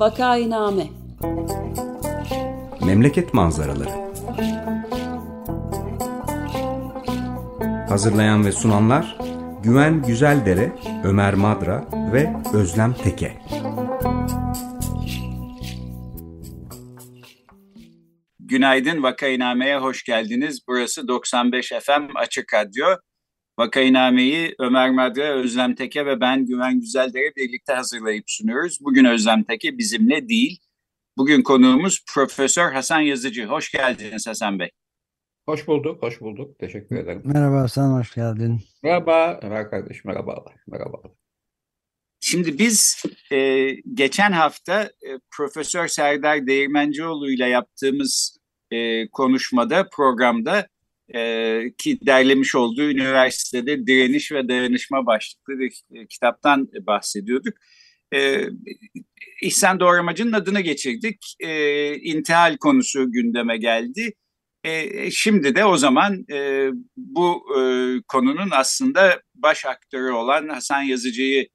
Vakainame 0.00 0.86
Memleket 2.86 3.34
manzaraları 3.34 3.90
Hazırlayan 7.88 8.44
ve 8.46 8.52
sunanlar 8.52 9.18
Güven 9.62 10.02
Güzeldere, 10.02 10.72
Ömer 11.04 11.34
Madra 11.34 11.84
ve 12.12 12.32
Özlem 12.54 12.94
Teke. 12.94 13.38
Günaydın 18.38 19.02
Vakainame'ye 19.02 19.78
hoş 19.78 20.04
geldiniz. 20.04 20.60
Burası 20.68 21.08
95 21.08 21.68
FM 21.68 22.16
Açık 22.16 22.54
Radyo. 22.54 22.86
Vakainame'yi 23.60 24.54
Ömer 24.58 24.90
Madra, 24.90 25.34
Özlem 25.34 25.74
Teke 25.74 26.06
ve 26.06 26.20
ben 26.20 26.46
Güven 26.46 26.80
Güzeldere 26.80 27.36
birlikte 27.36 27.72
hazırlayıp 27.72 28.24
sunuyoruz. 28.26 28.78
Bugün 28.80 29.04
Özlem 29.04 29.42
Teke 29.42 29.78
bizimle 29.78 30.28
değil. 30.28 30.60
Bugün 31.16 31.42
konuğumuz 31.42 32.04
Profesör 32.14 32.72
Hasan 32.72 33.00
Yazıcı. 33.00 33.46
Hoş 33.46 33.72
geldiniz 33.72 34.26
Hasan 34.26 34.58
Bey. 34.58 34.70
Hoş 35.46 35.68
bulduk, 35.68 36.02
hoş 36.02 36.20
bulduk. 36.20 36.58
Teşekkür 36.58 36.96
ederim. 36.96 37.22
Merhaba 37.24 37.60
Hasan, 37.60 37.98
hoş 37.98 38.14
geldin. 38.14 38.60
Merhaba 38.82 39.40
Ömer 39.42 39.70
kardeş, 39.70 40.04
merhabalar. 40.04 40.54
Merhabalar. 40.66 41.12
Şimdi 42.20 42.58
biz 42.58 43.02
e, 43.32 43.70
geçen 43.94 44.32
hafta 44.32 44.82
e, 44.82 45.08
Profesör 45.30 45.88
Serdar 45.88 46.46
Değirmencioğlu 46.46 47.30
ile 47.30 47.48
yaptığımız 47.48 48.38
e, 48.70 49.08
konuşmada, 49.08 49.88
programda 49.92 50.68
e, 51.14 51.62
ki 51.78 51.98
derlemiş 52.06 52.54
olduğu 52.54 52.90
üniversitede 52.90 53.86
direniş 53.86 54.32
ve 54.32 54.48
dayanışma 54.48 55.06
başlıklı 55.06 55.58
bir 55.58 55.82
e, 55.94 56.06
kitaptan 56.06 56.68
bahsediyorduk. 56.86 57.54
E, 58.14 58.44
İhsan 59.42 59.80
Doğramacı'nın 59.80 60.32
adını 60.32 60.60
geçirdik. 60.60 61.34
E, 61.40 61.94
intihal 61.96 62.56
konusu 62.56 63.12
gündeme 63.12 63.56
geldi. 63.56 64.12
E, 64.64 65.10
şimdi 65.10 65.54
de 65.54 65.64
o 65.64 65.76
zaman 65.76 66.24
e, 66.32 66.68
bu 66.96 67.42
e, 67.58 67.62
konunun 68.08 68.48
aslında 68.52 69.22
baş 69.34 69.66
aktörü 69.66 70.12
olan 70.12 70.48
Hasan 70.48 70.82
Yazıcı'yı 70.82 71.48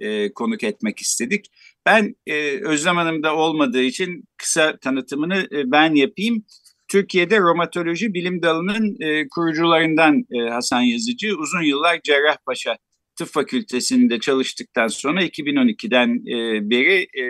e, 0.00 0.32
konuk 0.32 0.64
etmek 0.64 0.98
istedik. 0.98 1.46
Ben 1.86 2.14
e, 2.26 2.60
Özlem 2.62 2.96
Hanım'da 2.96 3.36
olmadığı 3.36 3.82
için 3.82 4.24
kısa 4.36 4.76
tanıtımını 4.78 5.48
e, 5.52 5.70
ben 5.72 5.94
yapayım. 5.94 6.44
Türkiye'de 6.88 7.40
romatoloji 7.40 8.14
bilim 8.14 8.42
dalının 8.42 8.96
e, 9.00 9.28
kurucularından 9.28 10.24
e, 10.30 10.50
Hasan 10.50 10.80
Yazıcı 10.80 11.36
uzun 11.38 11.62
yıllar 11.62 12.00
Cerrahpaşa 12.02 12.78
Tıp 13.16 13.28
Fakültesi'nde 13.28 14.20
çalıştıktan 14.20 14.88
sonra 14.88 15.24
2012'den 15.24 16.08
e, 16.26 16.70
beri 16.70 17.02
e, 17.02 17.24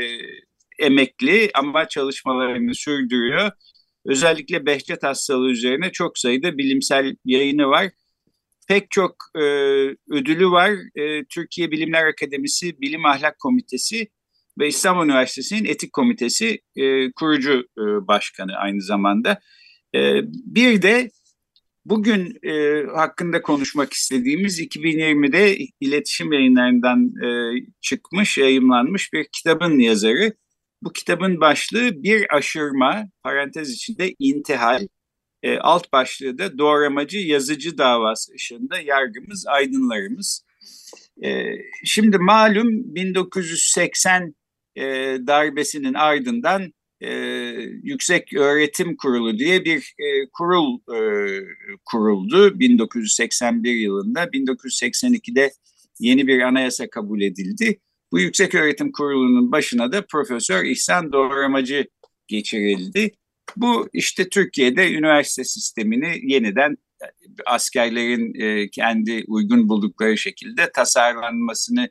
emekli 0.78 1.50
ama 1.54 1.88
çalışmalarını 1.88 2.74
sürdürüyor. 2.74 3.50
Özellikle 4.06 4.66
Behçet 4.66 5.02
hastalığı 5.02 5.50
üzerine 5.50 5.92
çok 5.92 6.18
sayıda 6.18 6.58
bilimsel 6.58 7.16
yayını 7.24 7.68
var. 7.68 7.90
Pek 8.68 8.90
çok 8.90 9.16
e, 9.36 9.40
ödülü 10.10 10.50
var. 10.50 10.70
E, 10.94 11.24
Türkiye 11.24 11.70
Bilimler 11.70 12.06
Akademisi 12.06 12.80
Bilim 12.80 13.06
Ahlak 13.06 13.38
Komitesi 13.38 14.08
ve 14.58 14.68
İstanbul 14.68 15.04
Üniversitesi'nin 15.04 15.64
Etik 15.64 15.92
Komitesi 15.92 16.60
e, 16.76 17.12
kurucu 17.12 17.52
e, 17.78 17.82
başkanı 18.08 18.56
aynı 18.56 18.82
zamanda. 18.82 19.40
E, 19.94 20.20
bir 20.46 20.82
de 20.82 21.10
bugün 21.84 22.38
e, 22.42 22.84
hakkında 22.86 23.42
konuşmak 23.42 23.92
istediğimiz 23.92 24.60
2020'de 24.60 25.56
iletişim 25.80 26.32
yayınlarından 26.32 27.12
e, 27.24 27.28
çıkmış, 27.80 28.38
yayımlanmış 28.38 29.12
bir 29.12 29.26
kitabın 29.32 29.78
yazarı. 29.78 30.32
Bu 30.82 30.92
kitabın 30.92 31.40
başlığı 31.40 32.02
bir 32.02 32.36
aşırma, 32.36 33.08
parantez 33.22 33.70
içinde 33.70 34.14
intihal, 34.18 34.86
e, 35.42 35.58
alt 35.58 35.92
başlığı 35.92 36.38
da 36.38 36.58
doğramacı 36.58 37.18
yazıcı 37.18 37.78
davası 37.78 38.32
ışığında 38.34 38.80
yargımız, 38.80 39.46
aydınlarımız. 39.46 40.44
E, 41.24 41.44
şimdi 41.84 42.18
malum 42.18 42.94
1980 42.94 44.34
e, 44.78 45.18
darbesinin 45.26 45.94
ardından 45.94 46.72
e, 47.00 47.10
Yüksek 47.82 48.34
Öğretim 48.34 48.96
Kurulu 48.96 49.38
diye 49.38 49.64
bir 49.64 49.94
e, 49.98 50.28
kurul 50.32 50.78
e, 50.94 51.00
kuruldu 51.84 52.60
1981 52.60 53.74
yılında. 53.74 54.24
1982'de 54.24 55.52
yeni 55.98 56.26
bir 56.26 56.40
anayasa 56.40 56.90
kabul 56.90 57.20
edildi. 57.20 57.80
Bu 58.12 58.20
Yüksek 58.20 58.54
Öğretim 58.54 58.92
Kurulu'nun 58.92 59.52
başına 59.52 59.92
da 59.92 60.06
Profesör 60.06 60.64
İhsan 60.64 61.12
Doğramacı 61.12 61.86
geçirildi. 62.26 63.10
Bu 63.56 63.88
işte 63.92 64.28
Türkiye'de 64.28 64.92
üniversite 64.92 65.44
sistemini 65.44 66.32
yeniden 66.32 66.76
askerlerin 67.46 68.40
e, 68.40 68.70
kendi 68.70 69.24
uygun 69.26 69.68
buldukları 69.68 70.18
şekilde 70.18 70.72
tasarlanmasını 70.72 71.88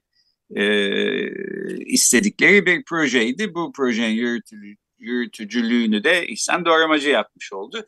e, 0.56 1.85
istedikleri 1.85 2.66
bir 2.66 2.84
projeydi. 2.84 3.53
Bu 3.53 3.72
projenin 3.72 4.41
yürütücülüğünü 5.00 6.03
de 6.03 6.28
İhsan 6.28 6.66
Doğramacı 6.66 7.09
yapmış 7.09 7.53
oldu. 7.53 7.88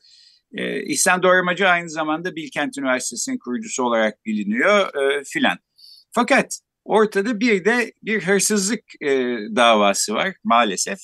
E, 0.53 0.84
İhsan 0.84 1.24
Doğramacı 1.24 1.68
aynı 1.68 1.90
zamanda 1.90 2.36
Bilkent 2.36 2.78
Üniversitesi'nin 2.78 3.38
kurucusu 3.38 3.84
olarak 3.84 4.25
biliniyor 4.25 4.96
e, 4.96 5.24
filan. 5.24 5.58
Fakat 6.12 6.59
ortada 6.86 7.40
bir 7.40 7.66
de 7.66 7.94
bir 8.03 8.22
hırsızlık 8.22 8.84
e, 9.02 9.09
davası 9.56 10.14
var 10.14 10.36
maalesef. 10.44 11.00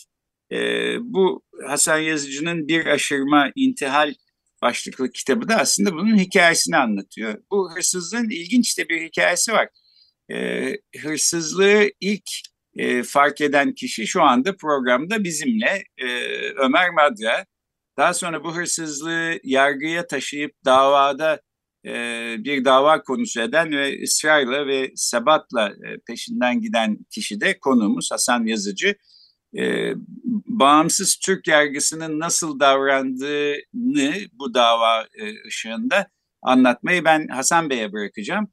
E, 0.51 0.57
bu 0.99 1.43
Hasan 1.67 1.99
Yazıcı'nın 1.99 2.67
Bir 2.67 2.85
Aşırma 2.85 3.51
İntihal 3.55 4.13
başlıklı 4.61 5.11
kitabı 5.11 5.47
da 5.47 5.55
aslında 5.55 5.93
bunun 5.93 6.17
hikayesini 6.17 6.77
anlatıyor. 6.77 7.43
Bu 7.51 7.75
hırsızlığın 7.75 8.29
ilginç 8.29 8.77
de 8.77 8.89
bir 8.89 9.01
hikayesi 9.01 9.53
var. 9.53 9.69
E, 10.31 10.71
hırsızlığı 11.01 11.89
ilk 11.99 12.29
e, 12.77 13.03
fark 13.03 13.41
eden 13.41 13.73
kişi 13.73 14.07
şu 14.07 14.23
anda 14.23 14.55
programda 14.55 15.23
bizimle 15.23 15.83
e, 15.97 16.07
Ömer 16.49 16.89
Madra. 16.89 17.45
Daha 17.97 18.13
sonra 18.13 18.43
bu 18.43 18.55
hırsızlığı 18.55 19.39
yargıya 19.43 20.07
taşıyıp 20.07 20.51
davada 20.65 21.41
e, 21.85 21.91
bir 22.39 22.65
dava 22.65 23.01
konusu 23.03 23.41
eden 23.41 23.71
ve 23.71 24.03
ısrarla 24.03 24.67
ve 24.67 24.91
sebatla 24.95 25.69
e, 25.69 25.97
peşinden 26.07 26.61
giden 26.61 26.97
kişi 27.11 27.41
de 27.41 27.59
konuğumuz 27.59 28.11
Hasan 28.11 28.45
Yazıcı. 28.45 28.95
E, 29.57 29.93
bağımsız 30.47 31.15
Türk 31.25 31.47
yargısının 31.47 32.19
nasıl 32.19 32.59
davrandığını 32.59 34.13
bu 34.33 34.53
dava 34.53 35.01
e, 35.01 35.47
ışığında 35.47 36.07
anlatmayı 36.41 37.05
ben 37.05 37.27
Hasan 37.27 37.69
Bey'e 37.69 37.93
bırakacağım. 37.93 38.47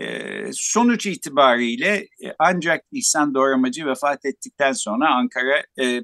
E, 0.00 0.50
sonuç 0.52 1.06
itibariyle 1.06 1.96
e, 1.96 2.34
ancak 2.38 2.84
İhsan 2.92 3.34
Doğramacı 3.34 3.86
vefat 3.86 4.24
ettikten 4.24 4.72
sonra 4.72 5.14
Ankara 5.14 5.62
e, 5.80 6.02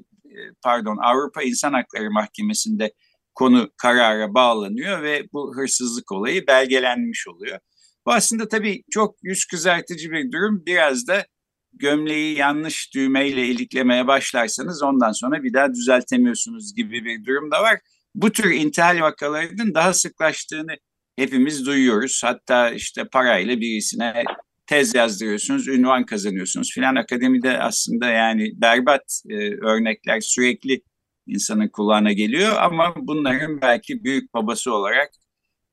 pardon 0.63 0.97
Avrupa 0.97 1.43
İnsan 1.43 1.73
Hakları 1.73 2.11
Mahkemesi'nde 2.11 2.93
konu 3.35 3.69
karara 3.77 4.33
bağlanıyor 4.33 5.03
ve 5.03 5.23
bu 5.33 5.55
hırsızlık 5.55 6.11
olayı 6.11 6.47
belgelenmiş 6.47 7.27
oluyor. 7.27 7.59
Bu 8.05 8.13
aslında 8.13 8.47
tabii 8.47 8.83
çok 8.91 9.15
yüz 9.23 9.45
kızartıcı 9.45 10.11
bir 10.11 10.31
durum. 10.31 10.63
Biraz 10.65 11.07
da 11.07 11.25
gömleği 11.73 12.37
yanlış 12.37 12.93
düğmeyle 12.93 13.47
iliklemeye 13.47 14.07
başlarsanız 14.07 14.83
ondan 14.83 15.11
sonra 15.11 15.43
bir 15.43 15.53
daha 15.53 15.73
düzeltemiyorsunuz 15.73 16.75
gibi 16.75 17.05
bir 17.05 17.25
durum 17.25 17.51
da 17.51 17.63
var. 17.63 17.79
Bu 18.15 18.31
tür 18.31 18.51
intihal 18.51 19.01
vakalarının 19.01 19.73
daha 19.73 19.93
sıklaştığını 19.93 20.75
hepimiz 21.17 21.65
duyuyoruz. 21.65 22.21
Hatta 22.23 22.69
işte 22.69 23.03
parayla 23.11 23.61
birisine 23.61 24.23
tez 24.67 24.95
yazdırıyorsunuz, 24.95 25.67
ünvan 25.67 26.05
kazanıyorsunuz 26.05 26.71
filan. 26.73 26.95
Akademide 26.95 27.59
aslında 27.59 28.09
yani 28.09 28.51
berbat 28.55 29.21
e, 29.29 29.35
örnekler 29.51 30.19
sürekli 30.21 30.81
insanın 31.27 31.67
kulağına 31.67 32.13
geliyor 32.13 32.55
ama 32.59 32.93
bunların 32.97 33.61
belki 33.61 34.03
büyük 34.03 34.33
babası 34.33 34.73
olarak 34.73 35.09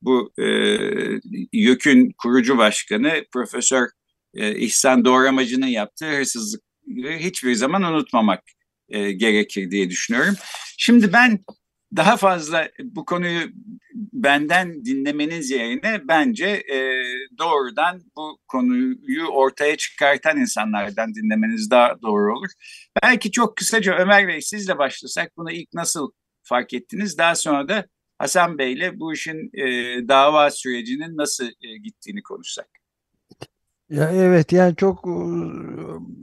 bu 0.03 0.33
e, 0.39 0.45
YÖK'ün 1.53 2.11
kurucu 2.19 2.59
başkanı 2.59 3.25
Profesör 3.33 3.89
e, 4.35 4.57
İhsan 4.59 5.05
Doğramacı'nın 5.05 5.67
yaptığı 5.67 6.19
hırsızlıkları 6.19 7.17
hiçbir 7.17 7.55
zaman 7.55 7.83
unutmamak 7.83 8.43
e, 8.89 9.13
gerekir 9.13 9.71
diye 9.71 9.91
düşünüyorum. 9.91 10.35
Şimdi 10.79 11.13
ben 11.13 11.41
daha 11.97 12.17
fazla 12.17 12.69
bu 12.85 13.05
konuyu 13.05 13.49
benden 13.95 14.85
dinlemeniz 14.85 15.51
yerine 15.51 16.09
bence 16.09 16.47
e, 16.47 17.03
doğrudan 17.39 18.03
bu 18.17 18.39
konuyu 18.49 19.27
ortaya 19.27 19.77
çıkartan 19.77 20.37
insanlardan 20.37 21.15
dinlemeniz 21.15 21.71
daha 21.71 22.03
doğru 22.03 22.39
olur. 22.39 22.51
Belki 23.03 23.31
çok 23.31 23.57
kısaca 23.57 23.95
Ömer 23.99 24.29
Bey 24.29 24.41
sizle 24.41 24.79
başlasak 24.79 25.33
bunu 25.37 25.51
ilk 25.51 25.75
nasıl 25.75 26.11
fark 26.43 26.75
ettiniz? 26.75 27.19
Daha 27.19 27.35
sonra 27.35 27.69
da 27.69 27.87
Hasan 28.19 28.59
Bey'le 28.59 29.01
bu 29.01 29.13
işin 29.13 29.51
e, 29.55 29.65
dava 30.09 30.51
sürecinin 30.51 31.17
nasıl 31.17 31.45
e, 31.45 31.79
gittiğini 31.83 32.23
konuşsak. 32.23 32.69
Ya 33.91 34.11
evet 34.13 34.53
yani 34.53 34.77
çok 34.77 35.07
e, 35.07 35.15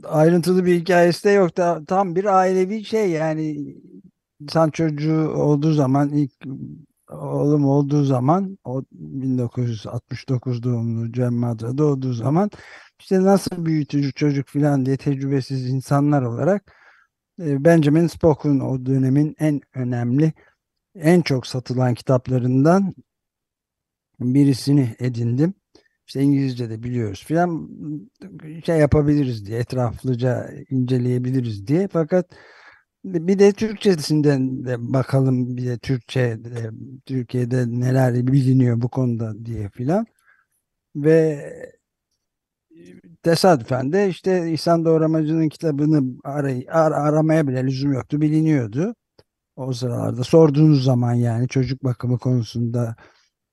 ayrıntılı 0.08 0.66
bir 0.66 0.74
hikayesi 0.74 1.24
de 1.24 1.30
yok 1.30 1.50
tam 1.86 2.16
bir 2.16 2.24
ailevi 2.24 2.84
şey 2.84 3.10
yani 3.10 3.74
insan 4.42 4.70
çocuğu 4.70 5.28
olduğu 5.28 5.72
zaman 5.72 6.08
ilk 6.08 6.32
oğlum 7.10 7.66
olduğu 7.66 8.04
zaman 8.04 8.58
o 8.64 8.82
1969 8.92 10.62
doğumlu 10.62 11.12
Cem 11.12 11.34
Madra 11.34 11.78
doğduğu 11.78 12.12
zaman 12.12 12.50
işte 13.00 13.22
nasıl 13.22 13.66
büyütücü 13.66 14.12
çocuk 14.12 14.48
falan 14.48 14.86
diye 14.86 14.96
tecrübesiz 14.96 15.70
insanlar 15.70 16.22
olarak 16.22 16.72
e, 17.40 17.64
Benjamin 17.64 18.06
Spock'un 18.06 18.60
o 18.60 18.86
dönemin 18.86 19.36
en 19.38 19.60
önemli 19.74 20.32
en 20.94 21.20
çok 21.22 21.46
satılan 21.46 21.94
kitaplarından 21.94 22.94
birisini 24.20 24.96
edindim. 24.98 25.54
İşte 26.06 26.22
İngilizce 26.22 26.70
de 26.70 26.82
biliyoruz 26.82 27.24
filan 27.24 27.68
şey 28.66 28.78
yapabiliriz 28.78 29.46
diye 29.46 29.58
etraflıca 29.58 30.50
inceleyebiliriz 30.70 31.66
diye 31.66 31.88
fakat 31.88 32.26
bir 33.04 33.38
de 33.38 33.52
Türkçesinden 33.52 34.64
de 34.64 34.76
bakalım 34.92 35.56
bir 35.56 35.66
de 35.66 35.78
Türkçe 35.78 36.38
Türkiye'de 37.06 37.64
neler 37.68 38.26
biliniyor 38.26 38.82
bu 38.82 38.88
konuda 38.88 39.44
diye 39.44 39.68
filan 39.68 40.06
ve 40.96 41.40
tesadüfen 43.22 43.92
de 43.92 44.08
işte 44.08 44.52
İhsan 44.52 44.84
Doğramacı'nın 44.84 45.48
kitabını 45.48 46.18
aray 46.24 46.66
ar 46.70 46.92
aramaya 46.92 47.48
bile 47.48 47.64
lüzum 47.64 47.92
yoktu 47.92 48.20
biliniyordu. 48.20 48.94
O 49.56 49.72
sıralarda 49.72 50.24
sorduğunuz 50.24 50.84
zaman 50.84 51.14
yani 51.14 51.48
çocuk 51.48 51.84
bakımı 51.84 52.18
konusunda 52.18 52.96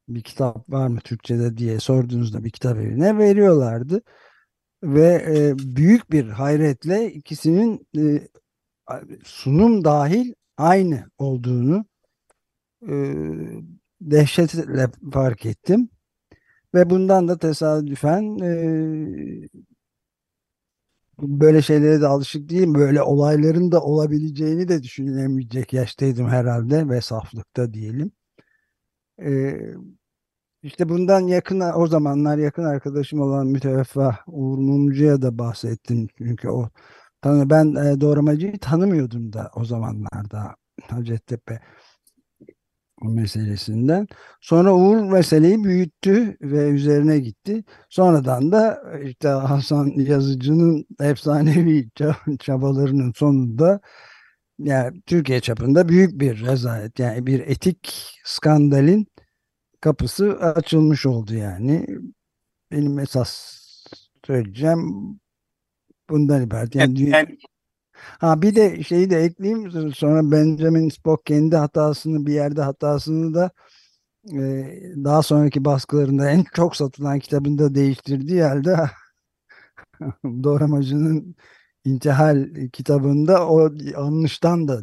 bir 0.09 0.23
kitap 0.23 0.69
var 0.69 0.87
mı 0.87 0.99
Türkçe'de 0.99 1.57
diye 1.57 1.79
sorduğunuzda 1.79 2.43
bir 2.43 2.49
kitap 2.49 2.77
evine 2.77 3.17
veriyorlardı. 3.17 4.01
Ve 4.83 5.25
e, 5.29 5.57
büyük 5.75 6.11
bir 6.11 6.29
hayretle 6.29 7.11
ikisinin 7.13 7.87
e, 7.97 8.27
sunum 9.23 9.83
dahil 9.83 10.33
aynı 10.57 11.09
olduğunu 11.17 11.85
e, 12.89 12.93
dehşetle 14.01 14.87
fark 15.13 15.45
ettim. 15.45 15.89
Ve 16.73 16.89
bundan 16.89 17.27
da 17.27 17.37
tesadüfen 17.37 18.39
e, 18.39 18.51
böyle 21.19 21.61
şeylere 21.61 22.01
de 22.01 22.07
alışık 22.07 22.49
değilim. 22.49 22.75
Böyle 22.75 23.01
olayların 23.01 23.71
da 23.71 23.81
olabileceğini 23.83 24.67
de 24.67 24.83
düşünemeyecek 24.83 25.73
yaştaydım 25.73 26.27
herhalde 26.29 26.89
ve 26.89 27.01
saflıkta 27.01 27.73
diyelim. 27.73 28.11
E, 29.21 29.59
işte 30.63 30.89
bundan 30.89 31.19
yakın 31.27 31.59
o 31.75 31.87
zamanlar 31.87 32.37
yakın 32.37 32.63
arkadaşım 32.63 33.21
olan 33.21 33.47
müteveffa 33.47 34.19
Uğur 34.27 34.57
Mumcu'ya 34.57 35.21
da 35.21 35.37
bahsettim. 35.37 36.07
Çünkü 36.17 36.49
o 36.49 36.69
tanı 37.21 37.49
ben 37.49 37.75
e, 37.75 38.01
doğramacıyı 38.01 38.59
tanımıyordum 38.59 39.33
da 39.33 39.51
o 39.55 39.65
zamanlarda 39.65 40.55
Hacettepe 40.87 41.59
meselesinden. 43.03 44.07
Sonra 44.41 44.73
Uğur 44.73 45.11
meseleyi 45.11 45.63
büyüttü 45.63 46.37
ve 46.41 46.69
üzerine 46.69 47.19
gitti. 47.19 47.63
Sonradan 47.89 48.51
da 48.51 48.83
işte 49.03 49.27
Hasan 49.27 49.87
Yazıcı'nın 49.87 50.85
efsanevi 50.99 51.89
çabalarının 52.39 53.13
sonunda 53.15 53.79
yani 54.59 55.01
Türkiye 55.05 55.39
çapında 55.41 55.89
büyük 55.89 56.19
bir 56.21 56.45
rezalet 56.45 56.99
yani 56.99 57.27
bir 57.27 57.39
etik 57.39 57.93
skandalin 58.25 59.07
kapısı 59.81 60.39
açılmış 60.39 61.05
oldu 61.05 61.33
yani. 61.35 61.87
Benim 62.71 62.99
esas 62.99 63.59
söyleyeceğim 64.25 65.19
bundan 66.09 66.41
ibaret. 66.41 66.75
Yani, 66.75 67.09
yani 67.09 67.37
Ha 68.19 68.41
bir 68.41 68.55
de 68.55 68.83
şeyi 68.83 69.09
de 69.09 69.23
ekleyeyim 69.23 69.91
sonra 69.93 70.31
Benjamin 70.31 70.89
Spock 70.89 71.25
kendi 71.25 71.55
hatasını 71.55 72.25
bir 72.25 72.33
yerde 72.33 72.61
hatasını 72.61 73.33
da 73.33 73.51
e, 74.33 74.39
daha 75.03 75.23
sonraki 75.23 75.65
baskılarında 75.65 76.29
en 76.29 76.45
çok 76.53 76.75
satılan 76.75 77.19
kitabında 77.19 77.75
değiştirdiği 77.75 78.43
halde 78.43 78.77
Doğramacı'nın 80.25 81.35
İntihal 81.85 82.49
kitabında 82.73 83.47
o 83.47 83.69
yanlıştan 83.95 84.67
da 84.67 84.81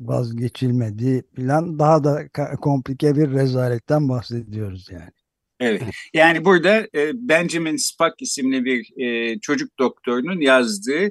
vazgeçilmediği 0.00 1.22
plan 1.22 1.78
daha 1.78 2.04
da 2.04 2.28
komplike 2.60 3.16
bir 3.16 3.30
rezaletten 3.30 4.08
bahsediyoruz 4.08 4.88
yani. 4.90 5.10
Evet. 5.60 5.82
Yani 6.14 6.44
burada 6.44 6.88
e, 6.94 7.12
Benjamin 7.14 7.76
Spock 7.76 8.22
isimli 8.22 8.64
bir 8.64 9.00
e, 9.00 9.38
çocuk 9.40 9.78
doktorunun 9.78 10.40
yazdığı 10.40 11.04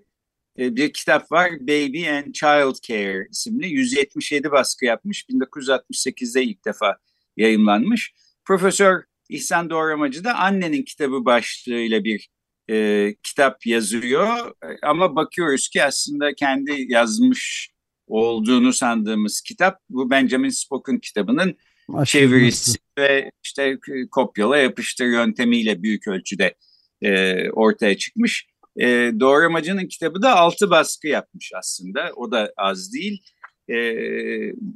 e, 0.59 0.75
bir 0.75 0.93
kitap 0.93 1.31
var. 1.31 1.51
Baby 1.59 2.09
and 2.09 2.33
Child 2.33 2.75
Care 2.87 3.27
isimli. 3.31 3.67
177 3.67 4.51
baskı 4.51 4.85
yapmış. 4.85 5.25
1968'de 5.29 6.43
ilk 6.43 6.65
defa 6.65 6.97
yayımlanmış. 7.37 8.13
Profesör 8.45 9.03
İhsan 9.29 9.69
Doğramacı 9.69 10.23
da 10.23 10.35
annenin 10.35 10.83
kitabı 10.83 11.25
başlığıyla 11.25 12.03
bir 12.03 12.29
e, 12.69 13.15
kitap 13.23 13.65
yazıyor. 13.65 14.53
Ama 14.83 15.15
bakıyoruz 15.15 15.69
ki 15.69 15.83
aslında 15.83 16.35
kendi 16.35 16.85
yazmış 16.87 17.69
olduğunu 18.07 18.73
sandığımız 18.73 19.41
kitap 19.41 19.79
bu 19.89 20.09
Benjamin 20.09 20.49
Spock'un 20.49 20.97
kitabının 20.97 21.57
Aşırı 21.93 22.21
çevirisi 22.21 22.84
ve 22.97 23.31
işte 23.43 23.77
kopyala 24.11 24.57
yapıştır 24.57 25.05
yöntemiyle 25.05 25.83
büyük 25.83 26.07
ölçüde 26.07 26.55
e, 27.01 27.49
ortaya 27.49 27.97
çıkmış. 27.97 28.47
E, 28.79 29.11
Doğramacı'nın 29.19 29.87
kitabı 29.87 30.21
da 30.21 30.35
altı 30.35 30.69
baskı 30.69 31.07
yapmış 31.07 31.51
aslında. 31.55 32.11
O 32.15 32.31
da 32.31 32.53
az 32.57 32.93
değil. 32.93 33.21
E, 33.69 33.77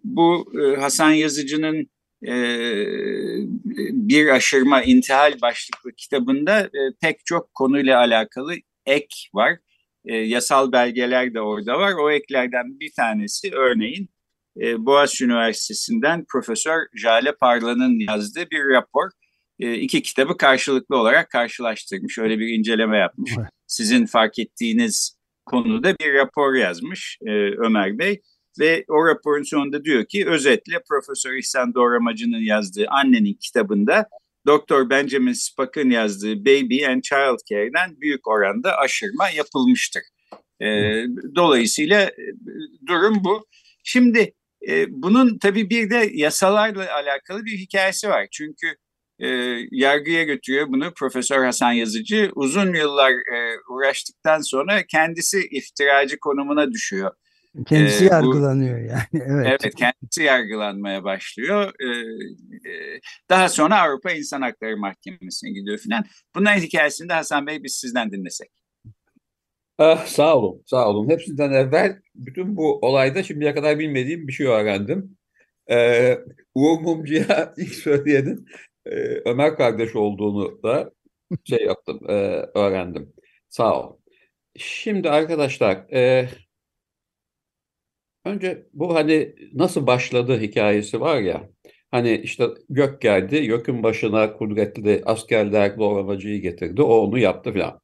bu 0.03 0.53
e, 0.61 0.79
Hasan 0.79 1.11
Yazıcı'nın 1.11 1.89
e, 2.27 2.33
bir 3.91 4.27
aşırma 4.27 4.83
intihal 4.83 5.41
başlıklı 5.41 5.91
kitabında 5.97 6.59
e, 6.59 6.81
pek 7.01 7.25
çok 7.25 7.53
konuyla 7.53 7.99
alakalı 7.99 8.55
ek 8.85 9.15
var 9.33 9.57
e, 10.05 10.15
yasal 10.15 10.71
belgeler 10.71 11.33
de 11.33 11.41
orada 11.41 11.79
var. 11.79 11.93
O 11.93 12.11
eklerden 12.11 12.79
bir 12.79 12.91
tanesi 12.95 13.51
örneğin 13.53 14.09
e, 14.61 14.85
Boğaziçi 14.85 15.25
Üniversitesi'nden 15.25 16.25
Profesör 16.29 16.87
Jale 16.95 17.35
Parlan'ın 17.35 17.99
yazdığı 17.99 18.49
bir 18.51 18.65
rapor. 18.73 19.09
E, 19.59 19.73
iki 19.73 20.01
kitabı 20.01 20.37
karşılıklı 20.37 20.97
olarak 20.97 21.29
karşılaştırmış. 21.29 22.17
Öyle 22.17 22.39
bir 22.39 22.47
inceleme 22.47 22.97
yapmış. 22.97 23.31
Sizin 23.67 24.05
fark 24.05 24.39
ettiğiniz 24.39 25.17
konuda 25.45 25.95
bir 25.99 26.13
rapor 26.13 26.55
yazmış 26.55 27.17
e, 27.21 27.31
Ömer 27.57 27.99
Bey. 27.99 28.21
Ve 28.59 28.85
o 28.87 29.07
raporun 29.07 29.43
sonunda 29.43 29.83
diyor 29.83 30.05
ki 30.05 30.27
özetle 30.27 30.83
Profesör 30.89 31.33
İhsan 31.33 31.73
Doğramacı'nın 31.73 32.41
yazdığı 32.41 32.85
Annenin 32.87 33.33
kitabında 33.33 34.05
Doktor 34.47 34.89
Benjamin 34.89 35.33
Spock'ın 35.33 35.89
yazdığı 35.89 36.45
Baby 36.45 36.85
and 36.85 37.01
Child 37.01 37.37
Care'den 37.49 38.01
büyük 38.01 38.27
oranda 38.27 38.77
aşırma 38.77 39.29
yapılmıştır. 39.29 40.01
E, 40.61 40.67
dolayısıyla 41.35 42.01
e, 42.01 42.33
durum 42.87 43.23
bu. 43.23 43.47
Şimdi 43.83 44.33
e, 44.67 44.85
bunun 44.89 45.37
tabii 45.37 45.69
bir 45.69 45.89
de 45.89 46.09
yasalarla 46.13 46.93
alakalı 46.93 47.45
bir 47.45 47.57
hikayesi 47.57 48.09
var. 48.09 48.27
Çünkü 48.31 48.67
e, 49.19 49.27
yargıya 49.71 50.23
götürüyor 50.23 50.67
bunu 50.67 50.93
Profesör 50.93 51.45
Hasan 51.45 51.71
Yazıcı. 51.71 52.31
Uzun 52.35 52.73
yıllar 52.73 53.11
e, 53.11 53.57
uğraştıktan 53.69 54.41
sonra 54.41 54.83
kendisi 54.87 55.47
iftiracı 55.51 56.19
konumuna 56.19 56.71
düşüyor. 56.71 57.11
Kendisi 57.67 58.05
ee, 58.05 58.07
yargılanıyor 58.07 58.79
bu, 58.79 58.83
yani. 58.83 59.03
Evet. 59.13 59.47
evet 59.63 59.75
kendisi 59.75 60.23
yargılanmaya 60.23 61.03
başlıyor. 61.03 61.73
Ee, 61.79 61.87
e, 62.69 62.99
daha 63.29 63.49
sonra 63.49 63.81
Avrupa 63.81 64.11
İnsan 64.11 64.41
Hakları 64.41 64.77
Mahkemesi'ne 64.77 65.51
gidiyor 65.51 65.77
filan. 65.77 66.05
Bunların 66.35 66.61
hikayesini 66.61 67.09
de 67.09 67.13
Hasan 67.13 67.47
Bey 67.47 67.63
biz 67.63 67.75
sizden 67.75 68.11
dinlesek. 68.11 68.49
Ah, 69.79 70.05
sağ 70.07 70.37
olun, 70.37 70.63
sağ 70.65 70.89
olun. 70.89 71.09
Hepsinden 71.09 71.51
evvel 71.51 72.01
bütün 72.15 72.57
bu 72.57 72.79
olayda 72.79 73.23
şimdiye 73.23 73.53
kadar 73.55 73.79
bilmediğim 73.79 74.27
bir 74.27 74.33
şey 74.33 74.47
öğrendim. 74.47 75.17
Ee, 75.71 76.19
Uğur 76.55 76.79
Mumcu'ya 76.81 77.53
ilk 77.57 77.75
söyleyenin 77.75 78.47
e, 78.87 78.91
Ömer 79.25 79.57
kardeş 79.57 79.97
olduğunu 79.97 80.63
da 80.63 80.91
şey 81.45 81.65
yaptım, 81.65 82.01
e, 82.09 82.13
öğrendim. 82.55 83.13
Sağ 83.49 83.81
olun. 83.81 83.99
Şimdi 84.57 85.11
arkadaşlar, 85.11 85.77
e, 85.93 86.29
Önce 88.25 88.67
bu 88.73 88.95
hani 88.95 89.35
nasıl 89.53 89.87
başladı 89.87 90.39
hikayesi 90.41 91.01
var 91.01 91.19
ya. 91.21 91.49
Hani 91.91 92.17
işte 92.17 92.47
gök 92.69 93.01
geldi, 93.01 93.45
gökün 93.47 93.83
başına 93.83 94.33
kudretli 94.33 95.01
askerler 95.05 95.77
doğramacıyı 95.79 96.41
getirdi. 96.41 96.81
O 96.81 96.93
onu 96.97 97.17
yaptı 97.19 97.53
falan. 97.53 97.81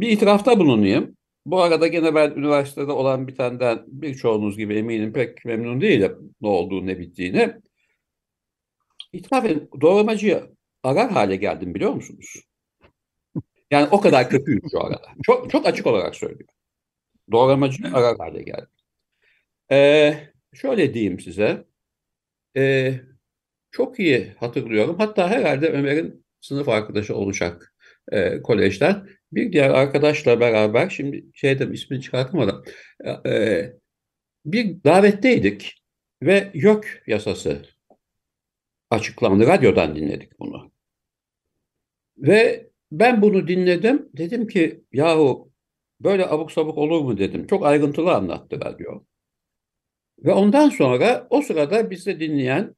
Bir 0.00 0.08
itirafta 0.08 0.58
bulunayım. 0.58 1.16
Bu 1.46 1.62
arada 1.62 1.86
gene 1.86 2.14
ben 2.14 2.30
üniversitede 2.30 2.92
olan 2.92 3.28
bir 3.28 3.36
taneden 3.36 3.84
birçoğunuz 3.86 4.56
gibi 4.56 4.76
eminim 4.76 5.12
pek 5.12 5.44
memnun 5.44 5.80
değilim 5.80 6.34
ne 6.40 6.48
olduğunu 6.48 6.86
ne 6.86 6.98
bittiğini. 6.98 7.54
İtiraf 9.12 9.44
edin 9.44 9.70
doğramacıyı 9.80 10.50
arar 10.82 11.10
hale 11.10 11.36
geldim 11.36 11.74
biliyor 11.74 11.92
musunuz? 11.92 12.42
Yani 13.70 13.88
o 13.90 14.00
kadar 14.00 14.30
kötüyüm 14.30 14.62
şu 14.70 14.84
arada. 14.84 15.02
Çok, 15.22 15.50
çok 15.50 15.66
açık 15.66 15.86
olarak 15.86 16.16
söylüyorum. 16.16 16.56
Doğramacı 17.32 17.82
arar 17.94 18.16
hale 18.18 18.42
geldi. 18.42 18.68
Ee, 19.70 20.14
şöyle 20.54 20.94
diyeyim 20.94 21.20
size. 21.20 21.64
Ee, 22.56 23.00
çok 23.70 24.00
iyi 24.00 24.34
hatırlıyorum. 24.38 24.96
Hatta 24.98 25.30
herhalde 25.30 25.70
Ömer'in 25.70 26.24
sınıf 26.40 26.68
arkadaşı 26.68 27.16
olacak 27.16 27.74
e, 28.10 28.42
kolejden. 28.42 29.08
Bir 29.32 29.52
diğer 29.52 29.70
arkadaşla 29.70 30.40
beraber, 30.40 30.88
şimdi 30.88 31.24
şeyde 31.34 31.72
ismini 31.72 32.02
çıkartmadım. 32.02 32.64
E, 33.26 33.72
bir 34.44 34.84
davetteydik 34.84 35.82
ve 36.22 36.50
YÖK 36.54 37.02
yasası 37.06 37.62
açıklandı. 38.90 39.46
Radyodan 39.46 39.96
dinledik 39.96 40.38
bunu. 40.38 40.72
Ve 42.18 42.70
ben 42.92 43.22
bunu 43.22 43.48
dinledim. 43.48 44.08
Dedim 44.16 44.46
ki 44.46 44.84
yahu 44.92 45.52
böyle 46.00 46.26
abuk 46.26 46.52
sabuk 46.52 46.78
olur 46.78 47.00
mu 47.00 47.18
dedim. 47.18 47.46
Çok 47.46 47.66
ayrıntılı 47.66 48.14
anlattı 48.14 48.60
radyo. 48.60 49.04
Ve 50.24 50.32
ondan 50.32 50.68
sonra 50.68 51.26
o 51.30 51.42
sırada 51.42 51.90
bizi 51.90 52.20
dinleyen 52.20 52.74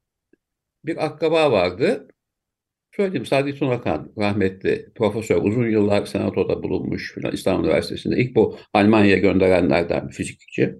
bir 0.85 1.05
akraba 1.05 1.51
vardı. 1.51 2.07
Söyleyeyim 2.95 3.25
Sadi 3.25 3.55
Tunakan 3.55 4.13
rahmetli 4.17 4.89
profesör 4.95 5.43
uzun 5.43 5.69
yıllar 5.69 6.05
senatoda 6.05 6.63
bulunmuş 6.63 7.15
falan 7.15 7.33
İstanbul 7.33 7.65
Üniversitesi'nde 7.65 8.17
ilk 8.17 8.35
bu 8.35 8.57
Almanya'ya 8.73 9.17
gönderenlerden 9.17 10.09
bir 10.09 10.13
fizikçi. 10.13 10.75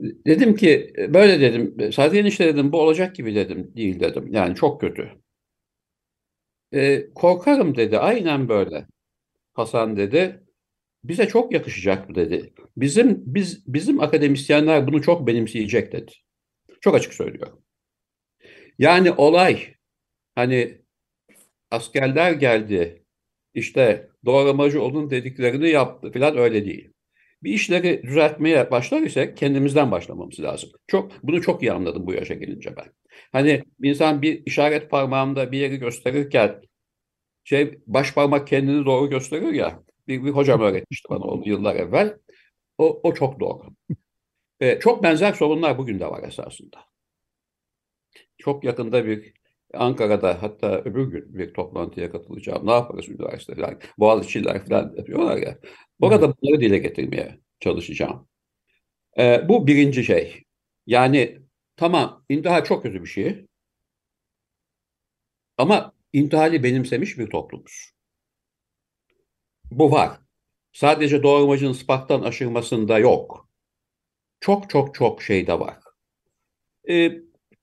Dedim 0.00 0.54
ki 0.56 0.92
böyle 1.08 1.40
dedim 1.40 1.92
Sadi 1.92 2.18
enişte 2.18 2.46
dedim 2.46 2.72
bu 2.72 2.80
olacak 2.80 3.16
gibi 3.16 3.34
dedim 3.34 3.72
değil 3.76 4.00
dedim 4.00 4.28
yani 4.32 4.54
çok 4.54 4.80
kötü. 4.80 5.10
E, 6.74 7.10
korkarım 7.14 7.76
dedi 7.76 7.98
aynen 7.98 8.48
böyle. 8.48 8.86
Hasan 9.54 9.96
dedi 9.96 10.42
bize 11.04 11.28
çok 11.28 11.52
yakışacak 11.52 12.08
bu 12.08 12.14
dedi. 12.14 12.52
Bizim 12.76 13.22
biz 13.26 13.64
bizim 13.66 14.00
akademisyenler 14.00 14.86
bunu 14.86 15.02
çok 15.02 15.26
benimseyecek 15.26 15.92
dedi. 15.92 16.12
Çok 16.80 16.94
açık 16.94 17.14
söylüyorum. 17.14 17.62
Yani 18.78 19.12
olay 19.12 19.58
hani 20.34 20.85
askerler 21.70 22.32
geldi 22.32 23.04
işte 23.54 24.08
doğramacı 24.24 24.82
onun 24.82 25.10
dediklerini 25.10 25.68
yaptı 25.70 26.12
falan 26.12 26.36
öyle 26.38 26.64
değil. 26.64 26.90
Bir 27.42 27.52
işleri 27.52 28.02
düzeltmeye 28.02 28.70
başlar 28.70 29.02
ise 29.02 29.34
kendimizden 29.34 29.90
başlamamız 29.90 30.40
lazım. 30.40 30.70
Çok 30.86 31.12
bunu 31.22 31.42
çok 31.42 31.62
iyi 31.62 31.72
anladım 31.72 32.06
bu 32.06 32.12
yaşa 32.12 32.34
gelince 32.34 32.76
ben. 32.76 32.92
Hani 33.32 33.64
insan 33.82 34.22
bir 34.22 34.42
işaret 34.46 34.90
parmağında 34.90 35.52
bir 35.52 35.58
yeri 35.58 35.76
gösterirken 35.78 36.62
şey 37.44 37.80
baş 37.86 38.14
parmak 38.14 38.48
kendini 38.48 38.86
doğru 38.86 39.10
gösterir 39.10 39.52
ya. 39.52 39.82
Bir, 40.08 40.24
bir 40.24 40.30
hocam 40.30 40.60
öğretmişti 40.60 41.08
bana 41.10 41.24
onu 41.24 41.48
yıllar 41.48 41.76
evvel. 41.76 42.18
O, 42.78 43.00
o 43.02 43.14
çok 43.14 43.40
doğru. 43.40 43.62
Ee, 44.60 44.78
çok 44.80 45.02
benzer 45.02 45.32
sorunlar 45.32 45.78
bugün 45.78 46.00
de 46.00 46.06
var 46.06 46.28
esasında. 46.28 46.78
Çok 48.38 48.64
yakında 48.64 49.06
bir 49.06 49.34
Ankara'da 49.74 50.42
hatta 50.42 50.78
öbür 50.80 51.06
gün 51.10 51.38
bir 51.38 51.54
toplantıya 51.54 52.12
katılacağım. 52.12 52.66
Ne 52.66 52.72
yaparız 52.72 53.08
üniversiteler, 53.08 53.76
Boğaziçi'ler 53.98 54.66
falan 54.66 54.94
yapıyorlar 54.96 55.36
ya. 55.36 55.58
Orada 56.00 56.34
bunları 56.42 56.60
dile 56.60 56.78
getirmeye 56.78 57.40
çalışacağım. 57.60 58.28
Ee, 59.18 59.48
bu 59.48 59.66
birinci 59.66 60.04
şey. 60.04 60.44
Yani 60.86 61.38
tamam 61.76 62.24
intihar 62.28 62.64
çok 62.64 62.82
kötü 62.82 63.02
bir 63.02 63.08
şey. 63.08 63.46
Ama 65.58 65.92
intihali 66.12 66.62
benimsemiş 66.62 67.18
bir 67.18 67.30
toplumuz. 67.30 67.92
Bu 69.70 69.90
var. 69.92 70.20
Sadece 70.72 71.22
doğurmacının 71.22 71.72
spaktan 71.72 72.22
aşırmasında 72.22 72.98
yok. 72.98 73.48
Çok 74.40 74.70
çok 74.70 74.94
çok 74.94 75.22
şey 75.22 75.46
de 75.46 75.60
var. 75.60 75.78
Ee, 76.88 77.12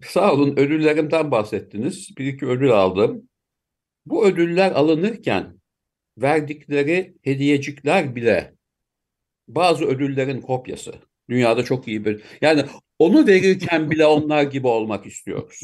sağ 0.06 0.34
olun 0.34 0.58
ödüllerimden 0.58 1.32
bahsettiniz. 1.32 2.10
Bir 2.18 2.26
iki 2.26 2.46
ödül 2.46 2.72
aldım. 2.72 3.30
Bu 4.06 4.26
ödüller 4.26 4.72
alınırken 4.72 5.60
verdikleri 6.18 7.14
hediyecikler 7.22 8.16
bile 8.16 8.54
bazı 9.48 9.86
ödüllerin 9.86 10.42
kopyası. 10.42 10.94
Dünyada 11.30 11.64
çok 11.64 11.88
iyi 11.88 12.06
bir... 12.06 12.24
Yani 12.42 12.64
onu 13.00 13.28
verirken 13.28 13.92
bile 13.92 14.06
onlar 14.06 14.44
gibi 14.44 14.68
olmak 14.68 15.06
istiyoruz. 15.06 15.62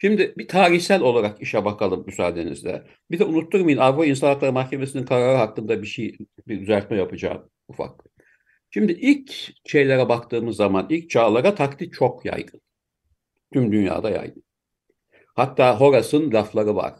Şimdi 0.00 0.34
bir 0.38 0.48
tarihsel 0.48 1.00
olarak 1.00 1.42
işe 1.42 1.64
bakalım 1.64 2.04
müsaadenizle. 2.06 2.86
Bir 3.10 3.18
de 3.18 3.24
unutturmayın 3.24 3.78
Avrupa 3.78 4.06
İnsan 4.06 4.28
Hakları 4.28 4.52
Mahkemesi'nin 4.52 5.04
kararı 5.04 5.36
hakkında 5.36 5.82
bir 5.82 5.86
şey, 5.86 6.18
bir 6.48 6.60
düzeltme 6.60 6.96
yapacağım 6.96 7.50
ufak. 7.68 8.04
Şimdi 8.70 8.92
ilk 8.92 9.52
şeylere 9.66 10.08
baktığımız 10.08 10.56
zaman 10.56 10.86
ilk 10.90 11.10
çağlara 11.10 11.54
taklit 11.54 11.92
çok 11.94 12.24
yaygın. 12.24 12.60
Tüm 13.52 13.72
dünyada 13.72 14.10
yaygın. 14.10 14.42
Hatta 15.34 15.80
Horace'ın 15.80 16.32
lafları 16.32 16.76
var. 16.76 16.94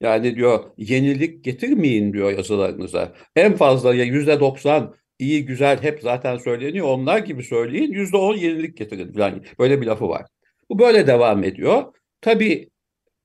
Yani 0.00 0.36
diyor 0.36 0.64
yenilik 0.76 1.44
getirmeyin 1.44 2.12
diyor 2.12 2.32
yazılarınıza. 2.32 3.14
En 3.36 3.56
fazla 3.56 3.94
ya 3.94 4.04
yüzde 4.04 4.40
doksan 4.40 4.94
iyi 5.18 5.46
güzel 5.46 5.82
hep 5.82 6.00
zaten 6.02 6.36
söyleniyor. 6.38 6.86
Onlar 6.86 7.18
gibi 7.18 7.42
söyleyin 7.42 7.92
yüzde 7.92 8.16
on 8.16 8.36
yenilik 8.36 8.76
getirin 8.76 9.12
falan. 9.12 9.44
Böyle 9.58 9.80
bir 9.80 9.86
lafı 9.86 10.08
var. 10.08 10.26
Bu 10.70 10.78
böyle 10.78 11.06
devam 11.06 11.44
ediyor. 11.44 11.94
Tabii 12.20 12.70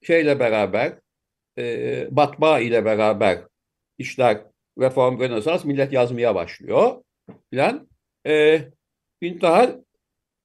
şeyle 0.01 0.39
beraber 0.39 0.93
e, 1.57 2.07
matbaa 2.11 2.59
ile 2.59 2.85
beraber 2.85 3.39
işler 3.97 4.41
reform 4.79 5.19
rönesans 5.19 5.65
millet 5.65 5.93
yazmaya 5.93 6.35
başlıyor 6.35 7.03
filan. 7.49 7.89
E, 8.27 8.61
intihar 9.21 9.75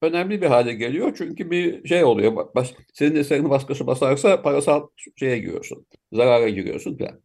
önemli 0.03 0.43
bir 0.43 0.47
hale 0.47 0.75
geliyor 0.75 1.15
çünkü 1.19 1.51
bir 1.51 1.89
şey 1.89 2.05
oluyor. 2.05 2.55
Bas, 2.55 2.73
senin 2.93 3.17
eserini 3.17 3.51
başkası 3.51 3.87
basarsa 3.87 4.43
parasal 4.43 4.89
şeye 5.17 5.39
giriyorsun. 5.39 5.87
Zarara 6.13 6.49
giriyorsun 6.49 6.97
filan. 6.97 7.23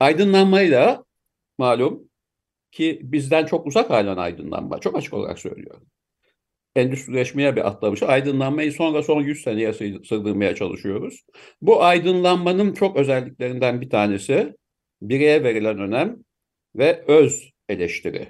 Aydınlanmayla 0.00 1.04
malum 1.58 2.08
ki 2.72 3.00
bizden 3.02 3.46
çok 3.46 3.66
uzak 3.66 3.90
halen 3.90 4.16
aydınlanma. 4.16 4.80
Çok 4.80 4.96
açık 4.96 5.14
olarak 5.14 5.38
söylüyorum 5.38 5.86
endüstrileşmeye 6.78 7.56
bir 7.56 7.66
atlamış. 7.66 8.02
Aydınlanmayı 8.02 8.72
sonra 8.72 9.02
son 9.02 9.22
100 9.22 9.42
seneye 9.42 9.72
sığdırmaya 10.04 10.54
çalışıyoruz. 10.54 11.24
Bu 11.62 11.82
aydınlanmanın 11.82 12.74
çok 12.74 12.96
özelliklerinden 12.96 13.80
bir 13.80 13.90
tanesi 13.90 14.56
bireye 15.02 15.44
verilen 15.44 15.78
önem 15.78 16.16
ve 16.76 17.04
öz 17.06 17.52
eleştiri. 17.68 18.28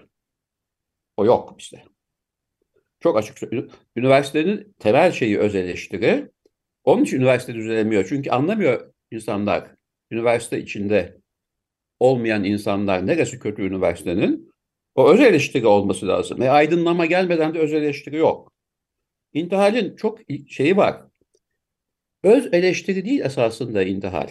O 1.17 1.25
yok 1.25 1.59
bizde. 1.59 1.85
Çok 3.01 3.19
açık. 3.19 3.53
Üniversitenin 3.97 4.75
temel 4.79 5.13
şeyi 5.13 5.39
öz 5.39 5.55
eleştiri. 5.55 6.31
Onun 6.85 7.05
için 7.05 7.17
üniversite 7.17 7.55
düzelemiyor. 7.55 8.07
Çünkü 8.09 8.31
anlamıyor 8.31 8.93
insanlar. 9.11 9.71
Üniversite 10.11 10.61
içinde 10.61 11.21
olmayan 12.01 12.45
insanlar 12.45 13.07
neresi 13.07 13.39
kötü 13.39 13.63
üniversitenin? 13.63 14.53
O 14.95 15.11
öz 15.11 15.21
eleştiri 15.21 15.67
olması 15.67 16.09
lazım. 16.09 16.43
E, 16.43 16.51
aydınlama 16.51 17.07
gelmeden 17.07 17.55
de 17.55 17.59
öz 17.59 17.73
eleştiri 17.73 18.17
yok. 18.17 18.53
İntihalin 19.33 19.97
çok 19.97 20.19
şeyi 20.49 20.77
var. 20.77 21.03
Öz 22.23 22.55
eleştiri 22.55 23.05
değil 23.05 23.21
esasında 23.21 23.83
intihal. 23.83 24.29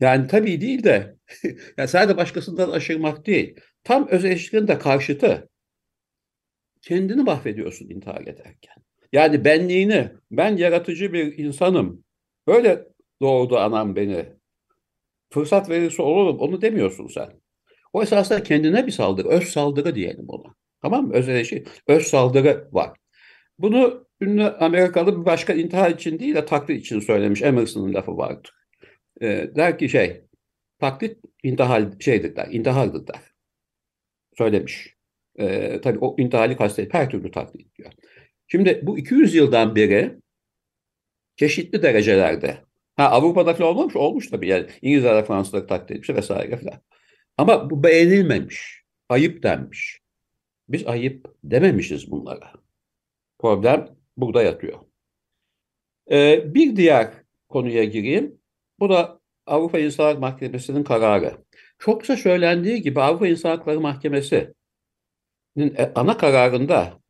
Yani 0.00 0.26
tabii 0.28 0.60
değil 0.60 0.84
de 0.84 1.16
yani 1.76 1.88
sadece 1.88 2.16
başkasından 2.16 2.70
aşırmak 2.70 3.26
değil. 3.26 3.56
Tam 3.84 4.08
öz 4.08 4.24
eleştirinin 4.24 4.68
de 4.68 4.78
karşıtı. 4.78 5.48
Kendini 6.82 7.22
mahvediyorsun 7.22 7.88
intihar 7.88 8.20
ederken. 8.20 8.74
Yani 9.12 9.44
benliğini, 9.44 10.08
ben 10.30 10.56
yaratıcı 10.56 11.12
bir 11.12 11.38
insanım. 11.38 12.04
Böyle 12.46 12.88
doğdu 13.20 13.58
anam 13.58 13.96
beni. 13.96 14.26
Fırsat 15.32 15.70
verirse 15.70 16.02
olurum, 16.02 16.38
onu 16.38 16.62
demiyorsun 16.62 17.06
sen. 17.06 17.40
O 17.92 18.02
esasında 18.02 18.42
kendine 18.42 18.86
bir 18.86 18.92
saldırı, 18.92 19.28
öz 19.28 19.44
saldırı 19.44 19.94
diyelim 19.94 20.24
ona. 20.28 20.54
Tamam 20.82 21.06
mı? 21.06 21.14
Öz 21.14 21.28
eleştiri, 21.28 21.64
öz 21.86 22.06
saldırı 22.06 22.68
var. 22.72 22.90
Bunu 23.58 24.08
ünlü 24.20 24.44
Amerikalı 24.44 25.20
bir 25.20 25.26
başka 25.26 25.52
intihar 25.52 25.90
için 25.90 26.18
değil 26.18 26.34
de 26.34 26.44
taklit 26.44 26.80
için 26.80 27.00
söylemiş. 27.00 27.42
Emerson'ın 27.42 27.94
lafı 27.94 28.16
vardı. 28.16 28.48
E, 29.20 29.26
der 29.56 29.78
ki 29.78 29.88
şey, 29.88 30.24
taklit 30.78 31.18
intihar 31.42 31.84
şeydir 32.00 32.36
der, 32.36 32.48
intihardır 32.50 33.06
der. 33.06 33.20
Söylemiş. 34.38 34.91
E, 35.38 35.80
tabii 35.80 35.98
o 35.98 36.16
intihali 36.18 36.56
kastedip 36.56 36.94
her 36.94 37.10
türlü 37.10 37.30
taklit 37.30 37.78
diyor. 37.78 37.92
Şimdi 38.48 38.80
bu 38.82 38.98
200 38.98 39.34
yıldan 39.34 39.76
beri 39.76 40.18
çeşitli 41.36 41.82
derecelerde 41.82 42.58
Ha 42.96 43.08
Avrupa'da 43.10 43.54
falan 43.54 43.70
olmamış 43.70 43.96
olmuş 43.96 44.30
tabii 44.30 44.48
yani 44.48 44.66
İngilizler 44.82 45.26
Fransızlar 45.26 45.68
taklit 45.68 45.90
etmiş 45.90 46.10
vesaire 46.10 46.56
falan. 46.56 46.80
Ama 47.36 47.70
bu 47.70 47.82
beğenilmemiş. 47.82 48.82
Ayıp 49.08 49.42
denmiş. 49.42 50.00
Biz 50.68 50.86
ayıp 50.86 51.34
dememişiz 51.44 52.10
bunlara. 52.10 52.52
Problem 53.38 53.88
burada 54.16 54.42
yatıyor. 54.42 54.78
Ee, 56.10 56.54
bir 56.54 56.76
diğer 56.76 57.12
konuya 57.48 57.84
gireyim. 57.84 58.38
Bu 58.80 58.90
da 58.90 59.20
Avrupa 59.46 59.78
İnsan 59.78 60.20
Mahkemesi'nin 60.20 60.84
kararı. 60.84 61.36
çokça 61.78 62.16
söylendiği 62.16 62.82
gibi 62.82 63.00
Avrupa 63.00 63.26
İnsan 63.26 63.50
Hakları 63.50 63.80
Mahkemesi'nin 63.80 64.40
e, 64.40 64.52
ana 65.94 66.16
kararında 66.16 67.00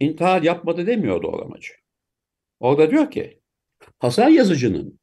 intihar 0.00 0.42
yapmadı 0.42 0.86
demiyor 0.86 1.22
doğramacı. 1.22 1.72
Orada 2.60 2.90
diyor 2.90 3.10
ki 3.10 3.40
Hasan 3.98 4.28
Yazıcı'nın 4.28 5.00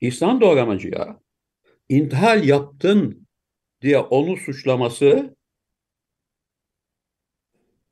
İhsan 0.00 0.40
doğramacıya 0.40 1.20
intihar 1.88 2.36
yaptın 2.36 3.28
diye 3.80 3.98
onu 3.98 4.36
suçlaması 4.36 5.36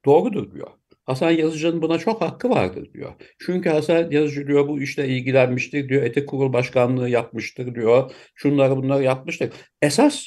doğrudur 0.04 0.54
diyor. 0.54 0.70
Hasan 1.04 1.30
Yazıcı'nın 1.30 1.82
buna 1.82 1.98
çok 1.98 2.20
hakkı 2.20 2.50
vardır 2.50 2.92
diyor. 2.92 3.12
Çünkü 3.38 3.70
Hasan 3.70 4.10
Yazıcı 4.10 4.46
diyor 4.46 4.68
bu 4.68 4.80
işle 4.80 5.08
ilgilenmiştir 5.08 5.88
diyor. 5.88 6.02
Etik 6.02 6.28
kurul 6.28 6.52
başkanlığı 6.52 7.08
yapmıştır 7.08 7.74
diyor. 7.74 8.12
Şunları 8.34 8.76
bunları 8.76 9.02
yapmıştır. 9.02 9.52
Esas 9.82 10.26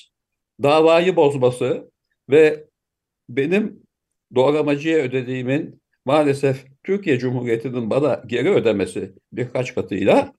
davayı 0.63 1.15
bozması 1.15 1.91
ve 2.29 2.65
benim 3.29 3.83
doğramacıya 4.35 4.97
ödediğimin 4.97 5.81
maalesef 6.05 6.65
Türkiye 6.83 7.19
Cumhuriyeti'nin 7.19 7.89
bana 7.89 8.23
geri 8.27 8.49
ödemesi 8.49 9.13
birkaç 9.31 9.75
katıyla 9.75 10.33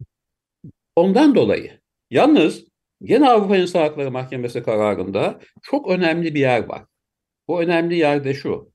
ondan 0.96 1.34
dolayı. 1.34 1.80
Yalnız 2.10 2.64
gene 3.02 3.28
Avrupa 3.28 3.56
İnsan 3.56 3.80
Hakları 3.80 4.10
Mahkemesi 4.10 4.62
kararında 4.62 5.40
çok 5.62 5.88
önemli 5.88 6.34
bir 6.34 6.40
yer 6.40 6.64
var. 6.64 6.84
Bu 7.48 7.62
önemli 7.62 7.96
yerde 7.96 8.34
şu 8.34 8.72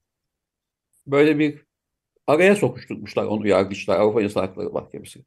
böyle 1.08 1.40
bir 1.40 1.62
araya 2.28 2.56
sokuşturmuşlar 2.56 3.26
onu 3.26 3.48
yargıçlar 3.48 4.00
Avrupa 4.00 4.22
İnsan 4.22 4.42
Hakları 4.42 4.70
Mahkemesi. 4.70 5.24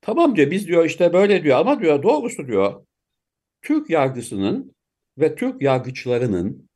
Tamam 0.00 0.36
diyor 0.36 0.50
biz 0.50 0.68
diyor 0.68 0.84
işte 0.84 1.12
böyle 1.12 1.42
diyor 1.42 1.58
ama 1.58 1.80
diyor 1.80 2.02
doğrusu 2.02 2.46
diyor 2.46 2.86
Türk 3.62 3.90
yargısının 3.90 4.74
ve 5.18 5.34
Türk 5.34 5.62
yargıçlarının 5.62 6.68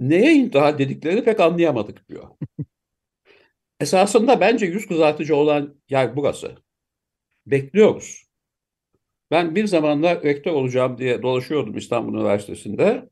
neye 0.00 0.34
intihar 0.34 0.78
dediklerini 0.78 1.24
pek 1.24 1.40
anlayamadık 1.40 2.08
diyor. 2.08 2.28
Esasında 3.80 4.40
bence 4.40 4.66
yüz 4.66 4.86
kızartıcı 4.86 5.36
olan 5.36 5.74
yer 5.88 6.16
burası. 6.16 6.56
Bekliyoruz. 7.46 8.28
Ben 9.30 9.54
bir 9.54 9.66
zamanlar 9.66 10.22
rektör 10.22 10.52
olacağım 10.52 10.98
diye 10.98 11.22
dolaşıyordum 11.22 11.76
İstanbul 11.76 12.14
Üniversitesi'nde 12.14 13.08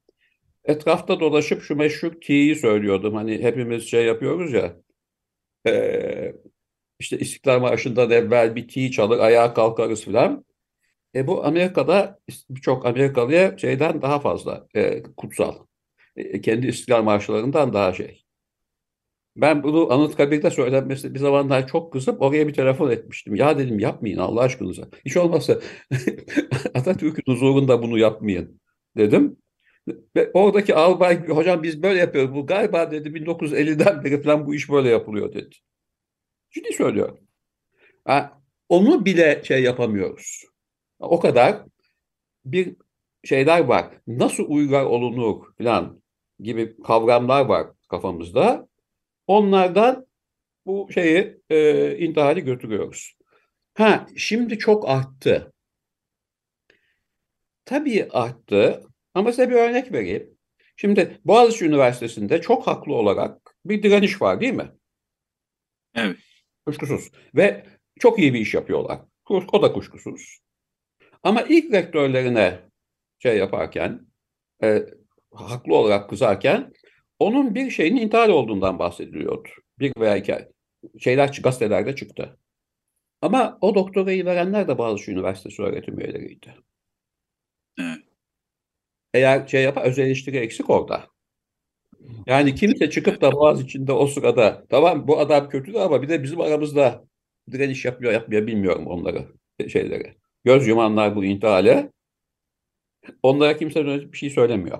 etrafta 0.65 1.21
dolaşıp 1.21 1.63
şu 1.63 1.77
meşhur 1.77 2.13
T'yi 2.21 2.57
söylüyordum. 2.57 3.15
Hani 3.15 3.43
hepimiz 3.43 3.85
şey 3.85 4.05
yapıyoruz 4.07 4.53
ya 4.53 4.77
e, 5.67 6.33
işte 6.99 7.19
İstiklal 7.19 7.61
Marşı'ndan 7.61 8.11
evvel 8.11 8.57
bir 8.57 8.69
T 8.69 8.91
çalır 8.91 9.19
ayağa 9.19 9.55
kalkarız 9.55 10.05
filan. 10.05 10.45
E 11.15 11.27
bu 11.27 11.45
Amerika'da 11.45 12.21
birçok 12.51 12.87
Amerikalıya 12.87 13.59
şeyden 13.59 14.03
daha 14.03 14.21
fazla 14.21 14.67
e, 14.75 15.03
kutsal. 15.03 15.66
E, 16.17 16.41
kendi 16.41 16.67
İstiklal 16.67 17.03
Marşılarından 17.03 17.73
daha 17.73 17.93
şey. 17.93 18.27
Ben 19.37 19.63
bunu 19.63 19.93
Anıtkabir'de 19.93 20.51
söylenmesi 20.51 21.15
bir 21.15 21.19
zamanlar 21.19 21.69
çok 21.69 21.93
kızıp 21.93 22.23
oraya 22.23 22.49
bir 22.49 22.55
telefon 22.55 22.91
etmiştim. 22.91 23.35
Ya 23.35 23.59
dedim 23.59 23.79
yapmayın 23.79 24.19
Allah 24.19 24.41
aşkınıza. 24.41 24.89
Hiç 25.05 25.17
olmazsa 25.17 25.61
Atatürk'ün 26.75 27.33
huzurunda 27.33 27.83
bunu 27.83 27.99
yapmayın 27.99 28.61
dedim. 28.97 29.37
Ve 30.17 30.31
oradaki 30.35 30.75
albay 30.75 31.29
hocam 31.29 31.63
biz 31.63 31.83
böyle 31.83 31.99
yapıyoruz. 32.01 32.35
Bu 32.35 32.47
galiba 32.47 32.91
dedi 32.91 33.09
1950'den 33.09 34.05
beri 34.05 34.23
falan 34.23 34.47
bu 34.47 34.55
iş 34.55 34.71
böyle 34.71 34.89
yapılıyor 34.89 35.33
dedi. 35.35 35.57
Ciddi 36.51 36.73
söylüyor. 36.73 37.19
Yani 38.09 38.27
onu 38.69 39.05
bile 39.05 39.43
şey 39.45 39.63
yapamıyoruz. 39.63 40.45
O 40.99 41.21
kadar 41.21 41.63
bir 42.45 42.77
şeyler 43.25 43.61
var. 43.61 43.87
Nasıl 44.07 44.45
uygar 44.49 44.85
olunur 44.85 45.45
falan 45.59 46.03
gibi 46.41 46.83
kavramlar 46.83 47.45
var 47.45 47.67
kafamızda. 47.89 48.69
Onlardan 49.27 50.07
bu 50.67 50.89
şeyi 50.95 51.41
e, 51.51 51.99
intihari 51.99 52.41
götürüyoruz. 52.41 53.17
Ha 53.75 54.07
şimdi 54.17 54.59
çok 54.59 54.89
arttı. 54.89 55.53
Tabii 57.65 58.09
arttı 58.11 58.83
ama 59.15 59.33
size 59.33 59.51
bir 59.51 59.55
örnek 59.55 59.93
vereyim. 59.93 60.37
Şimdi 60.77 61.21
Boğaziçi 61.25 61.65
Üniversitesi'nde 61.65 62.41
çok 62.41 62.67
haklı 62.67 62.95
olarak 62.95 63.57
bir 63.65 63.83
direniş 63.83 64.23
var 64.23 64.41
değil 64.41 64.55
mi? 64.55 64.73
Evet. 65.95 66.17
Kuşkusuz. 66.67 67.11
Ve 67.35 67.67
çok 67.99 68.19
iyi 68.19 68.35
bir 68.35 68.41
iş 68.41 68.55
yapıyorlar. 68.55 69.01
O 69.29 69.63
da 69.63 69.73
kuşkusuz. 69.73 70.39
Ama 71.23 71.43
ilk 71.43 71.73
rektörlerine 71.73 72.61
şey 73.19 73.39
yaparken, 73.39 74.07
e, 74.63 74.87
haklı 75.37 75.75
olarak 75.75 76.11
kızarken 76.11 76.73
onun 77.19 77.55
bir 77.55 77.71
şeyin 77.71 77.97
intihar 77.97 78.29
olduğundan 78.29 78.79
bahsediliyordu. 78.79 79.49
Bir 79.79 79.93
veya 79.99 80.17
iki 80.17 80.35
şeyler 80.99 81.41
gazetelerde 81.43 81.97
çıktı. 81.97 82.39
Ama 83.23 83.59
o 83.61 83.75
doktorayı 83.75 84.25
verenler 84.25 84.69
de 84.69 84.79
Boğaziçi 84.79 85.11
Üniversitesi 85.13 85.63
öğretim 85.63 86.01
üyeleriydi. 86.01 86.55
Evet. 87.81 87.99
Eğer 89.15 89.47
şey 89.47 89.63
yapar, 89.63 89.85
öz 89.85 89.99
eleştiri 89.99 90.37
eksik 90.37 90.71
orada. 90.71 91.07
Yani 92.27 92.55
kimse 92.55 92.91
çıkıp 92.91 93.21
da 93.21 93.33
Boğaz 93.33 93.61
içinde 93.61 93.93
o 93.93 94.07
sırada 94.07 94.67
tamam 94.69 95.09
bu 95.09 95.19
adam 95.19 95.49
kötü 95.49 95.79
ama 95.79 96.03
bir 96.03 96.09
de 96.09 96.23
bizim 96.23 96.41
aramızda 96.41 97.05
direniş 97.53 97.85
yapmıyor 97.85 98.13
yapmıyor 98.13 98.47
bilmiyorum 98.47 98.87
onları 98.87 99.29
şeyleri. 99.69 100.15
Göz 100.45 100.67
yumanlar 100.67 101.17
bu 101.17 101.25
intihale. 101.25 101.93
Onlara 103.23 103.57
kimse 103.57 103.87
bir 104.13 104.19
şey 104.19 104.31
söylemiyor. 104.31 104.79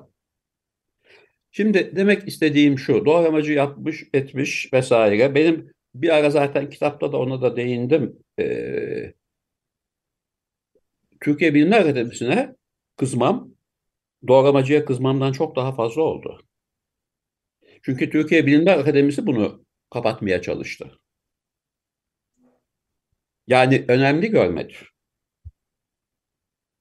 Şimdi 1.57 1.97
demek 1.97 2.29
istediğim 2.29 2.79
şu, 2.79 3.05
doğramacı 3.05 3.53
yapmış, 3.53 4.05
etmiş 4.15 4.73
vesaire. 4.73 5.35
Benim 5.35 5.73
bir 5.95 6.09
ara 6.09 6.31
zaten 6.31 6.71
kitapta 6.71 7.13
da 7.13 7.17
ona 7.17 7.43
da 7.43 7.57
değindim. 7.57 8.19
Ee, 8.39 9.15
Türkiye 11.21 11.55
Bilimler 11.55 11.81
Akademisi'ne 11.81 12.57
kızmam, 12.97 13.51
doğramacıya 14.29 14.85
kızmamdan 14.85 15.33
çok 15.33 15.57
daha 15.57 15.75
fazla 15.75 16.03
oldu. 16.03 16.47
Çünkü 17.83 18.11
Türkiye 18.11 18.47
Bilimler 18.47 18.79
Akademisi 18.79 19.27
bunu 19.27 19.65
kapatmaya 19.91 20.43
çalıştı. 20.43 20.99
Yani 23.47 23.85
önemli 23.89 24.31
görmedi. 24.31 24.75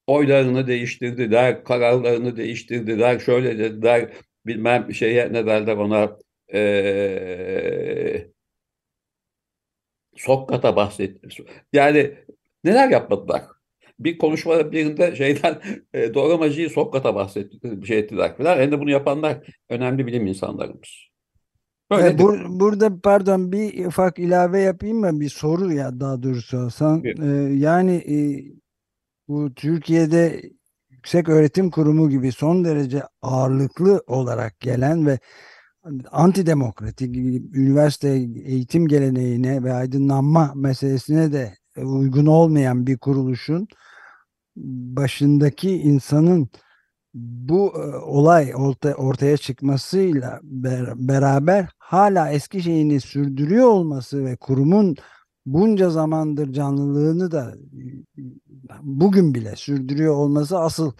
Oylarını 0.06 0.66
değiştirdiler, 0.66 1.64
kararlarını 1.64 2.36
değiştirdiler, 2.36 3.18
şöyle 3.18 3.58
dediler, 3.58 4.10
bilmem 4.46 4.94
şeye 4.94 5.32
ne 5.32 5.46
derler 5.46 5.76
ona 5.76 6.16
ee, 6.54 8.26
Sokrat'a 10.16 10.76
bahsetti. 10.76 11.28
Yani 11.72 12.14
neler 12.64 12.88
yapmadılar? 12.88 13.42
Bir 13.98 14.18
konuşma 14.18 14.72
birinde 14.72 15.16
şeyden 15.16 15.60
e, 15.94 16.14
doğramacıyı 16.14 16.70
Sokrat'a 16.70 17.14
bahsetti, 17.14 17.82
bir 17.82 17.86
şey 17.86 17.98
ettiler 17.98 18.36
falan. 18.36 18.58
Hem 18.58 18.72
de 18.72 18.80
bunu 18.80 18.90
yapanlar 18.90 19.38
önemli 19.68 20.06
bilim 20.06 20.26
insanlarımız. 20.26 21.06
Böyle 21.90 22.08
e, 22.08 22.18
bur 22.18 22.40
burada 22.48 23.00
pardon 23.00 23.52
bir 23.52 23.86
ufak 23.86 24.18
ilave 24.18 24.60
yapayım 24.60 24.98
mı? 24.98 25.20
Bir 25.20 25.28
soru 25.28 25.72
ya 25.72 26.00
daha 26.00 26.22
doğrusu 26.22 26.58
Hasan. 26.58 27.04
E, 27.04 27.26
yani 27.54 27.94
e, 27.94 28.16
bu 29.28 29.54
Türkiye'de 29.54 30.42
yüksek 31.06 31.28
öğretim 31.28 31.70
kurumu 31.70 32.10
gibi 32.10 32.32
son 32.32 32.64
derece 32.64 33.02
ağırlıklı 33.22 34.02
olarak 34.06 34.60
gelen 34.60 35.06
ve 35.06 35.18
antidemokratik 36.10 37.16
üniversite 37.56 38.08
eğitim 38.44 38.88
geleneğine 38.88 39.62
ve 39.64 39.72
aydınlanma 39.72 40.52
meselesine 40.54 41.32
de 41.32 41.54
uygun 41.76 42.26
olmayan 42.26 42.86
bir 42.86 42.98
kuruluşun 42.98 43.68
başındaki 44.96 45.70
insanın 45.70 46.48
bu 47.14 47.72
e, 47.76 47.96
olay 47.96 48.52
ortaya 48.96 49.36
çıkmasıyla 49.36 50.40
beraber 50.94 51.68
hala 51.78 52.30
eski 52.30 52.62
şeyini 52.62 53.00
sürdürüyor 53.00 53.66
olması 53.68 54.24
ve 54.24 54.36
kurumun 54.36 54.96
bunca 55.46 55.90
zamandır 55.90 56.52
canlılığını 56.52 57.30
da 57.30 57.54
bugün 58.82 59.34
bile 59.34 59.56
sürdürüyor 59.56 60.14
olması 60.14 60.58
asıl 60.58 60.92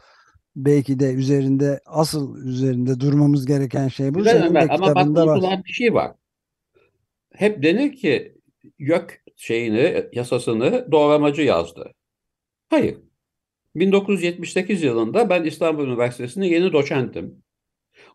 belki 0.57 1.01
de 1.01 1.13
üzerinde 1.13 1.81
asıl 1.87 2.45
üzerinde 2.45 3.01
durmamız 3.01 3.47
gereken 3.47 3.89
şey 3.89 4.15
bu. 4.15 4.19
Güzel 4.19 4.47
Ömer, 4.47 4.67
ama 4.71 4.95
bak 4.95 5.07
unutulan 5.07 5.65
bir 5.65 5.73
şey 5.73 5.95
var. 5.95 6.13
Hep 7.33 7.63
denir 7.63 7.97
ki 7.97 8.37
YÖK 8.79 9.23
şeyini, 9.37 10.05
yasasını 10.13 10.89
doğramacı 10.93 11.43
yazdı. 11.43 11.93
Hayır. 12.69 12.99
1978 13.75 14.83
yılında 14.83 15.31
ben 15.31 15.45
İstanbul 15.45 15.87
Üniversitesi'nde 15.87 16.47
yeni 16.47 16.73
doçentim. 16.73 17.43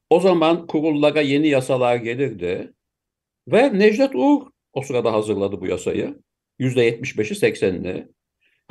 O 0.10 0.20
zaman 0.20 0.68
kurullara 0.68 1.22
yeni 1.22 1.48
yasalar 1.48 1.96
gelirdi. 1.96 2.74
Ve 3.48 3.80
Necdet 3.80 4.16
Uğur 4.16 4.42
o 4.74 4.82
sırada 4.82 5.14
hazırladı 5.14 5.62
bu 5.62 5.68
yasayı. 5.68 6.20
%75'i 6.60 7.36
80'ini. 7.36 8.08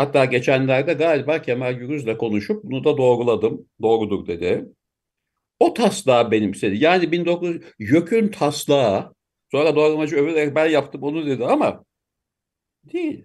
Hatta 0.01 0.25
geçenlerde 0.25 0.93
galiba 0.93 1.43
Kemal 1.43 1.73
Gürüz'le 1.73 2.19
konuşup 2.19 2.65
bunu 2.65 2.85
da 2.85 2.97
doğruladım. 2.97 3.67
Doğrudur 3.83 4.27
dedi. 4.27 4.67
O 5.59 5.75
taslağı 5.75 6.31
benimsedi. 6.31 6.85
Yani 6.85 7.13
1900 7.13 7.63
YÖK'ün 7.79 8.29
taslağı 8.29 9.15
sonra 9.51 9.77
doğramacı 9.77 10.17
övülerek 10.17 10.55
ben 10.55 10.67
yaptım 10.67 11.03
onu 11.03 11.27
dedi 11.27 11.45
ama 11.45 11.85
değil. 12.93 13.25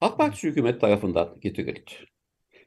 AK 0.00 0.18
Parti 0.18 0.48
hükümet 0.48 0.80
tarafından 0.80 1.40
getirildi. 1.40 1.90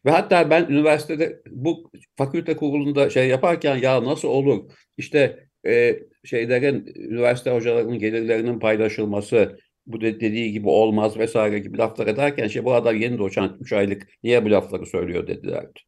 Ve 0.05 0.11
hatta 0.11 0.49
ben 0.49 0.65
üniversitede 0.69 1.41
bu 1.49 1.91
fakülte 2.15 2.57
kurulunda 2.57 3.09
şey 3.09 3.27
yaparken 3.27 3.77
ya 3.77 4.03
nasıl 4.03 4.27
olur 4.27 4.71
işte 4.97 5.47
e, 5.65 5.99
şeylerin 6.23 6.93
üniversite 6.95 7.51
hocalarının 7.51 7.99
gelirlerinin 7.99 8.59
paylaşılması 8.59 9.57
bu 9.85 10.01
de 10.01 10.19
dediği 10.19 10.51
gibi 10.51 10.69
olmaz 10.69 11.17
vesaire 11.17 11.59
gibi 11.59 11.77
laflar 11.77 12.07
ederken 12.07 12.47
şey 12.47 12.65
bu 12.65 12.73
adam 12.73 12.95
yeni 12.95 13.17
doçent 13.17 13.61
3 13.61 13.73
aylık 13.73 14.07
niye 14.23 14.45
bu 14.45 14.51
lafları 14.51 14.85
söylüyor 14.85 15.27
dedilerdi. 15.27 15.79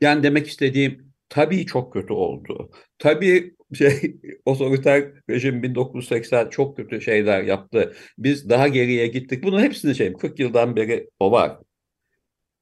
Yani 0.00 0.22
demek 0.22 0.46
istediğim 0.46 1.12
tabii 1.28 1.66
çok 1.66 1.92
kötü 1.92 2.12
oldu. 2.12 2.70
Tabii 2.98 3.54
şey 3.74 4.16
otoriter 4.44 5.12
rejim 5.30 5.62
1980 5.62 6.50
çok 6.50 6.76
kötü 6.76 7.00
şeyler 7.00 7.42
yaptı. 7.42 7.94
Biz 8.18 8.48
daha 8.48 8.68
geriye 8.68 9.06
gittik. 9.06 9.44
Bunun 9.44 9.62
hepsini 9.62 9.94
şey 9.94 10.12
40 10.12 10.38
yıldan 10.40 10.76
beri 10.76 11.10
o 11.20 11.32
var. 11.32 11.58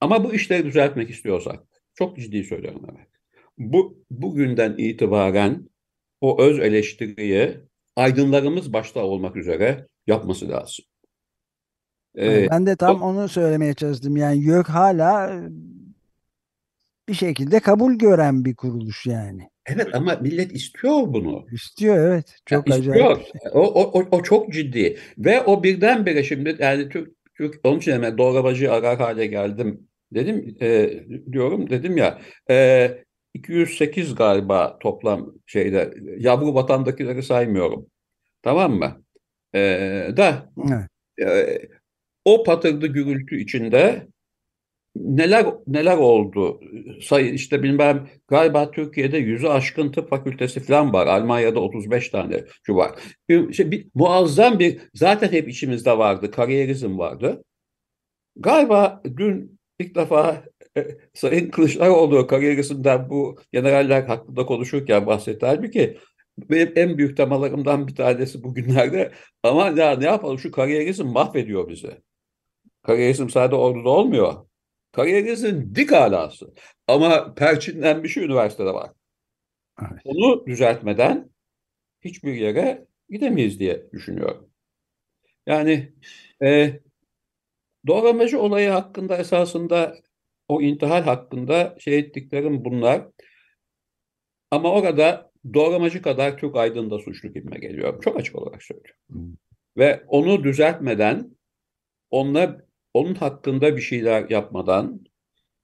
Ama 0.00 0.24
bu 0.24 0.34
işleri 0.34 0.64
düzeltmek 0.64 1.10
istiyorsak 1.10 1.62
çok 1.94 2.16
ciddi 2.16 2.44
söylüyorum 2.44 2.82
evet. 2.92 3.06
Bu 3.58 4.04
bugünden 4.10 4.74
itibaren 4.78 5.70
o 6.20 6.42
öz 6.42 6.58
eleştiriyi 6.58 7.56
aydınlarımız 7.96 8.72
başta 8.72 9.04
olmak 9.04 9.36
üzere 9.36 9.86
yapması 10.06 10.48
lazım. 10.48 10.84
Ee, 12.18 12.46
ben 12.50 12.66
de 12.66 12.76
tam 12.76 13.02
o, 13.02 13.06
onu 13.06 13.28
söylemeye 13.28 13.74
çalıştım. 13.74 14.16
Yani 14.16 14.44
YÖK 14.44 14.68
hala 14.68 15.40
bir 17.08 17.14
şekilde 17.14 17.60
kabul 17.60 17.94
gören 17.94 18.44
bir 18.44 18.54
kuruluş 18.54 19.06
yani. 19.06 19.50
Evet 19.66 19.94
ama 19.94 20.14
millet 20.14 20.52
istiyor 20.52 20.94
bunu. 20.94 21.46
İstiyor 21.52 21.96
evet. 21.96 22.36
Çok 22.46 22.70
yani 22.70 22.80
acayip. 22.80 23.16
Şey. 23.16 23.50
O, 23.52 23.60
o, 23.60 24.04
o, 24.10 24.22
çok 24.22 24.52
ciddi. 24.52 24.98
Ve 25.18 25.42
o 25.42 25.62
birdenbire 25.62 26.24
şimdi 26.24 26.56
yani 26.58 26.88
Türk, 26.88 27.12
Türk 27.34 27.60
onun 27.64 27.78
için 27.78 27.92
hemen 27.92 28.18
doğramacı 28.18 28.72
arar 28.72 28.98
hale 28.98 29.26
geldim 29.26 29.88
dedim 30.14 30.56
e, 30.60 30.90
diyorum 31.32 31.70
dedim 31.70 31.96
ya 31.96 32.18
e, 32.50 33.04
208 33.34 34.14
galiba 34.14 34.78
toplam 34.78 35.32
şeyde 35.46 35.94
yavru 36.18 36.54
vatandakileri 36.54 37.22
saymıyorum. 37.22 37.86
Tamam 38.42 38.72
mı? 38.72 39.05
E, 39.54 39.60
da 40.16 40.50
evet. 41.18 41.28
e, 41.28 41.68
o 42.24 42.42
patırdı 42.42 42.86
gürültü 42.86 43.40
içinde 43.40 44.06
neler 44.96 45.46
neler 45.66 45.96
oldu? 45.96 46.60
Sayı 47.02 47.32
işte 47.32 47.62
bilmem 47.62 48.08
galiba 48.28 48.70
Türkiye'de 48.70 49.18
yüzü 49.18 49.46
aşkın 49.46 49.92
tıp 49.92 50.10
fakültesi 50.10 50.60
falan 50.60 50.92
var. 50.92 51.06
Almanya'da 51.06 51.60
35 51.60 52.08
tane 52.08 52.44
şu 52.62 52.76
var. 52.76 52.90
Bir, 53.28 53.52
şey, 53.52 53.70
bir, 53.70 53.86
muazzam 53.94 54.58
bir 54.58 54.80
zaten 54.94 55.32
hep 55.32 55.48
içimizde 55.48 55.98
vardı. 55.98 56.30
Kariyerizm 56.30 56.98
vardı. 56.98 57.44
Galiba 58.36 59.02
dün 59.16 59.58
ilk 59.78 59.94
defa 59.94 60.44
e, 60.76 60.86
Sayın 61.14 61.50
Kılıçdaroğlu 61.50 62.26
kariyerisinden 62.26 63.10
bu 63.10 63.36
generaller 63.52 64.02
hakkında 64.02 64.46
konuşurken 64.46 65.06
bahsetti. 65.06 65.46
Halbuki 65.46 65.98
benim 66.38 66.72
en 66.76 66.98
büyük 66.98 67.16
temalarımdan 67.16 67.88
bir 67.88 67.94
tanesi 67.94 68.42
bugünlerde 68.42 69.12
ama 69.42 69.68
ya 69.68 69.96
ne 69.96 70.04
yapalım 70.04 70.38
şu 70.38 70.50
kariyerizm 70.50 71.06
mahvediyor 71.06 71.68
bizi. 71.68 72.00
Kariyerizm 72.82 73.28
sadece 73.28 73.56
orduda 73.56 73.88
olmuyor. 73.88 74.46
Kariyerizm 74.92 75.74
dik 75.74 75.92
alası. 75.92 76.54
Ama 76.86 77.34
perçinlenmiş 77.34 78.16
üniversitede 78.16 78.74
var. 78.74 78.90
Evet. 79.80 80.00
Onu 80.04 80.46
düzeltmeden 80.46 81.30
hiçbir 82.00 82.34
yere 82.34 82.86
gidemeyiz 83.10 83.60
diye 83.60 83.92
düşünüyorum. 83.92 84.50
Yani 85.46 85.92
e, 86.42 86.80
doğramacı 87.86 88.40
olayı 88.40 88.70
hakkında 88.70 89.16
esasında 89.16 89.96
o 90.48 90.62
intihal 90.62 91.02
hakkında 91.02 91.76
şey 91.78 91.98
ettiklerim 91.98 92.64
bunlar. 92.64 93.08
Ama 94.50 94.72
orada 94.72 95.30
doğramacı 95.54 96.02
kadar 96.02 96.38
Türk 96.38 96.56
aydın 96.56 96.98
suçlu 96.98 97.28
gibime 97.28 97.58
geliyor. 97.58 98.02
Çok 98.02 98.16
açık 98.16 98.36
olarak 98.36 98.62
söylüyorum. 98.62 99.00
Hmm. 99.10 99.34
Ve 99.76 100.04
onu 100.08 100.44
düzeltmeden 100.44 101.36
onunla 102.10 102.66
onun 102.94 103.14
hakkında 103.14 103.76
bir 103.76 103.82
şeyler 103.82 104.30
yapmadan 104.30 105.00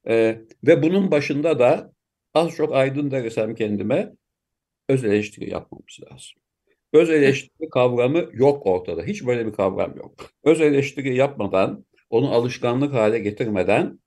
e, 0.09 0.40
ve 0.64 0.83
bunun 0.83 1.11
başında 1.11 1.59
da 1.59 1.92
az 2.35 2.51
çok 2.51 2.75
aydın 2.75 3.11
dersem 3.11 3.55
kendime 3.55 4.12
öz 4.88 5.05
eleştiri 5.05 5.51
yapmamız 5.51 5.99
lazım. 6.03 6.42
Öz 6.92 7.11
eleştiri 7.11 7.68
kavramı 7.73 8.29
yok 8.33 8.66
ortada. 8.66 9.03
Hiç 9.03 9.27
böyle 9.27 9.47
bir 9.47 9.53
kavram 9.53 9.97
yok. 9.97 10.31
Öz 10.45 10.61
eleştiri 10.61 11.16
yapmadan, 11.16 11.85
onu 12.11 12.33
alışkanlık 12.35 12.92
hale 12.95 13.18
getirmeden 13.18 13.99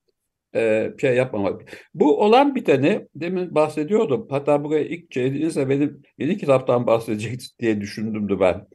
e, 0.56 0.92
şey 1.02 1.16
yapmamak. 1.16 1.62
Bu 1.94 2.22
olan 2.24 2.56
biteni 2.56 3.08
demin 3.16 3.56
bahsediyordum. 3.56 4.28
Hatta 4.30 4.64
buraya 4.64 4.86
ilk 4.86 5.12
çevirdiğinizde 5.12 5.70
benim 5.70 6.02
yeni 6.18 6.38
kitaptan 6.38 6.88
bahsedecek 6.88 7.42
diye 7.60 7.82
düşündümdü 7.82 8.40
ben. 8.40 8.68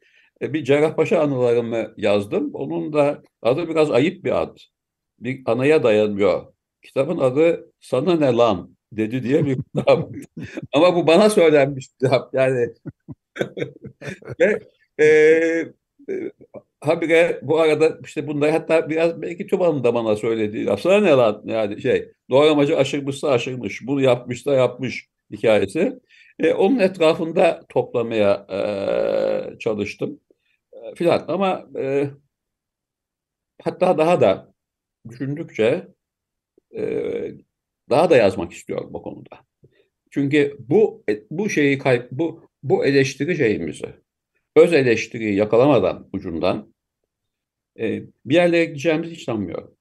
E, 0.43 0.53
bir 0.53 0.65
Cerrahpaşa 0.65 1.21
anılarımı 1.21 1.95
yazdım. 1.97 2.51
Onun 2.55 2.93
da 2.93 3.23
adı 3.43 3.69
biraz 3.69 3.91
ayıp 3.91 4.25
bir 4.25 4.43
ad. 4.43 4.57
Bir 5.21 5.43
anaya 5.47 5.83
dayanmıyor. 5.83 6.53
Kitabın 6.83 7.19
adı 7.19 7.73
Sana 7.81 8.17
Ne 8.17 8.33
Lan 8.37 8.77
dedi 8.93 9.23
diye 9.23 9.47
bir 9.47 9.57
kitap. 9.77 10.11
Ama 10.73 10.97
bu 10.97 11.07
bana 11.07 11.31
söylenmiş 11.31 11.89
kitap. 11.89 12.35
Yani 12.35 12.69
ve 14.41 14.61
e, 15.01 15.05
e, 16.09 16.33
habire 16.81 17.41
bu 17.43 17.61
arada 17.61 17.99
işte 18.05 18.27
bunları 18.27 18.51
hatta 18.51 18.91
biraz 18.91 19.23
belki 19.23 19.47
Tuban'ın 19.47 19.85
da 19.85 19.95
bana 19.95 20.17
söylediği 20.17 20.67
laf. 20.67 20.81
Sana 20.81 21.01
ne 21.01 21.11
lan 21.11 21.43
yani 21.45 21.83
şey 21.83 22.13
doğramacı 22.31 22.77
aşırmışsa 22.77 23.29
aşırmış. 23.31 23.87
Bunu 23.87 24.01
yapmışsa 24.01 24.55
yapmış 24.55 25.09
hikayesi. 25.33 26.01
E, 26.39 26.53
onun 26.53 26.79
etrafında 26.79 27.63
toplamaya 27.69 28.47
e, 28.51 29.59
çalıştım 29.59 30.21
filan 30.95 31.25
ama 31.29 31.67
e, 31.79 32.11
hatta 33.63 33.99
daha 33.99 34.21
da 34.21 34.55
düşündükçe 35.09 35.89
e, 36.77 36.83
daha 37.91 38.11
da 38.11 38.17
yazmak 38.17 38.53
istiyorum 38.53 38.91
bu 38.93 39.03
konuda. 39.03 39.39
Çünkü 40.11 40.57
bu 40.59 41.05
bu 41.31 41.51
şeyi 41.51 41.79
kayıp 41.79 42.11
bu 42.13 42.51
bu 42.63 42.87
eleştiri 42.87 43.37
şeyimizi 43.37 43.95
öz 44.61 44.73
eleştiriyi 44.73 45.35
yakalamadan 45.35 46.09
ucundan 46.13 46.75
e, 47.79 48.03
bir 48.25 48.35
yerlere 48.35 48.65
gideceğimizi 48.65 49.15
hiç 49.15 49.25
sanmıyorum. 49.25 49.75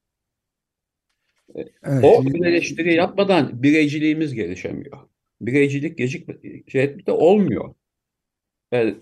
E, 1.54 1.60
evet. 1.82 2.04
O 2.04 2.22
eleştiri 2.46 2.94
yapmadan 2.94 3.62
bireyciliğimiz 3.62 4.34
gelişemiyor. 4.34 4.98
Bireycilik 5.40 5.98
gecik 5.98 6.28
şey 6.70 7.06
de 7.06 7.12
olmuyor. 7.12 7.74
Yani 8.72 8.94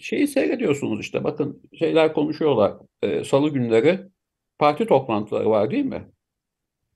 şeyi 0.00 0.28
seyrediyorsunuz 0.28 1.00
işte 1.00 1.24
bakın 1.24 1.62
şeyler 1.78 2.12
konuşuyorlar. 2.12 2.74
E, 3.02 3.24
Salı 3.24 3.50
günleri 3.50 4.00
parti 4.58 4.86
toplantıları 4.86 5.50
var 5.50 5.70
değil 5.70 5.84
mi? 5.84 6.08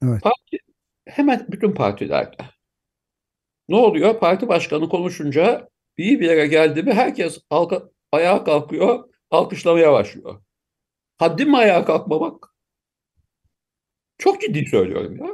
Evet. 0.02 0.22
Parti, 0.22 0.58
hemen 1.06 1.46
bütün 1.48 1.72
partilerde. 1.72 2.36
Ne 3.68 3.76
oluyor? 3.76 4.18
Parti 4.20 4.48
başkanı 4.48 4.88
konuşunca 4.88 5.68
iyi 5.96 6.20
bir 6.20 6.26
yere 6.26 6.46
geldi 6.46 6.82
mi 6.82 6.92
herkes 6.92 7.38
alka, 7.50 7.90
ayağa 8.14 8.44
kalkıyor, 8.44 9.04
alkışlamaya 9.30 9.92
başlıyor. 9.92 10.42
Haddim 11.18 11.50
mi 11.50 11.56
ayağa 11.56 11.84
kalkmamak? 11.84 12.54
Çok 14.18 14.40
ciddi 14.40 14.66
söylüyorum 14.66 15.16
ya. 15.16 15.26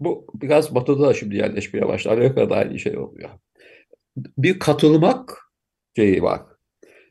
Bu 0.00 0.26
biraz 0.34 0.74
batıda 0.74 1.08
da 1.08 1.14
şimdi 1.14 1.36
yerleşmeye 1.36 1.88
başladı. 1.88 2.14
Amerika'da 2.14 2.56
aynı 2.56 2.78
şey 2.78 2.98
oluyor. 2.98 3.30
Bir 4.16 4.58
katılmak 4.58 5.52
şeyi 5.96 6.22
var. 6.22 6.42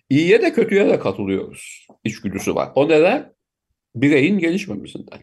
İyiye 0.10 0.42
de 0.42 0.54
kötüye 0.54 0.90
de 0.90 1.00
katılıyoruz. 1.00 1.88
İçgüdüsü 2.04 2.56
var. 2.56 2.72
O 2.76 2.90
neden? 2.90 3.36
Bireyin 3.96 4.40
gelişmemesinden. 4.40 5.20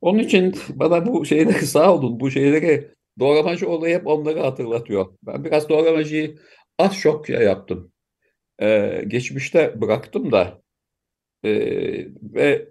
Onun 0.00 0.18
için 0.18 0.54
bana 0.68 1.06
bu 1.06 1.24
şeyleri 1.24 1.66
sağ 1.66 1.94
olun, 1.94 2.20
bu 2.20 2.30
şeyleri 2.30 2.90
doğramacı 3.18 3.68
olayı 3.68 3.94
hep 3.98 4.06
onları 4.06 4.40
hatırlatıyor. 4.40 5.06
Ben 5.22 5.44
biraz 5.44 5.68
doğramacıyı 5.68 6.38
az 6.78 6.98
çok 6.98 7.26
şey 7.26 7.36
yaptım. 7.36 7.92
Ee, 8.62 9.04
geçmişte 9.06 9.80
bıraktım 9.80 10.32
da 10.32 10.62
e, 11.44 11.50
ve 12.22 12.68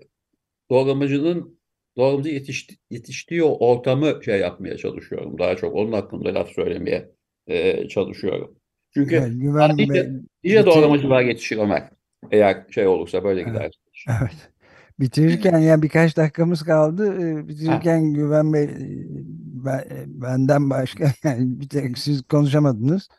doğramacının 0.69 1.59
doğramacı 1.97 2.29
yetişti, 2.29 2.75
yetiştiği 2.89 3.43
o 3.43 3.67
ortamı 3.69 4.23
şey 4.23 4.39
yapmaya 4.39 4.77
çalışıyorum. 4.77 5.37
Daha 5.37 5.55
çok 5.55 5.75
onun 5.75 5.91
hakkında 5.91 6.33
laf 6.33 6.51
söylemeye 6.51 7.11
e, 7.47 7.87
çalışıyorum. 7.87 8.55
Çünkü 8.93 9.15
yani 9.15 9.39
güven 9.39 9.77
iyice, 9.77 10.11
iyice 10.43 10.65
doğramacılar 10.65 11.21
yetişir 11.21 11.57
Ömer. 11.57 11.89
Eğer 12.31 12.65
şey 12.71 12.87
olursa 12.87 13.23
böyle 13.23 13.43
gider. 13.43 13.71
Evet. 14.21 14.49
Bitirirken 14.99 15.57
yani 15.57 15.81
birkaç 15.83 16.17
dakikamız 16.17 16.63
kaldı. 16.63 17.21
Ee, 17.21 17.47
Bitirirken 17.47 18.13
Güven 18.13 18.53
Bey 18.53 18.63
e, 18.63 18.69
ben- 19.65 19.79
e, 19.79 20.03
benden 20.07 20.69
başka 20.69 21.11
yani 21.23 21.59
bir 21.59 21.69
tek 21.69 21.97
siz 21.97 22.21
konuşamadınız. 22.21 23.09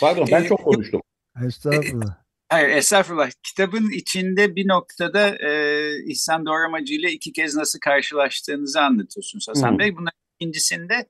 Pardon 0.00 0.28
ben 0.32 0.44
Ee, 0.44 0.46
çok 0.46 0.64
konuştum. 0.64 1.00
Estağfurullah. 1.42 2.24
Hayır 2.48 2.68
estağfurullah. 2.68 3.30
Kitabın 3.42 3.90
içinde 3.90 4.56
bir 4.56 4.68
noktada 4.68 5.36
e, 5.36 6.04
İhsan 6.06 6.46
Doğramacı 6.46 6.94
ile 6.94 7.12
iki 7.12 7.32
kez 7.32 7.56
nasıl 7.56 7.78
karşılaştığınızı 7.78 8.80
anlatıyorsunuz 8.80 9.48
Hasan 9.48 9.74
Hı. 9.74 9.78
Bey. 9.78 9.96
Bunun 9.96 10.10
ikincisinde 10.40 11.08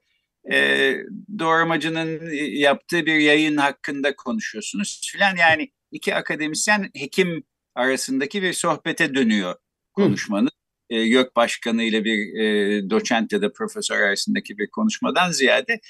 e, 0.53 0.95
Doğramacı'nın 1.39 2.31
yaptığı 2.59 3.07
bir 3.07 3.15
yayın 3.15 3.57
hakkında 3.57 4.17
konuşuyorsunuz 4.17 5.11
filan. 5.13 5.37
Yani 5.37 5.73
iki 5.91 6.15
akademisyen 6.15 6.91
hekim 6.95 7.45
arasındaki 7.75 8.43
bir 8.43 8.53
sohbete 8.53 9.15
dönüyor 9.15 9.55
konuşmanın. 9.93 10.51
E, 10.91 10.99
YÖK 10.99 11.37
Başkanı 11.37 11.83
ile 11.83 12.05
bir 12.05 12.41
e, 12.41 12.91
doçent 12.91 13.33
ya 13.33 13.43
da 13.43 13.53
profesör 13.53 14.01
arasındaki 14.01 14.59
bir 14.59 14.71
konuşmadan 14.71 15.31
ziyade 15.31 15.81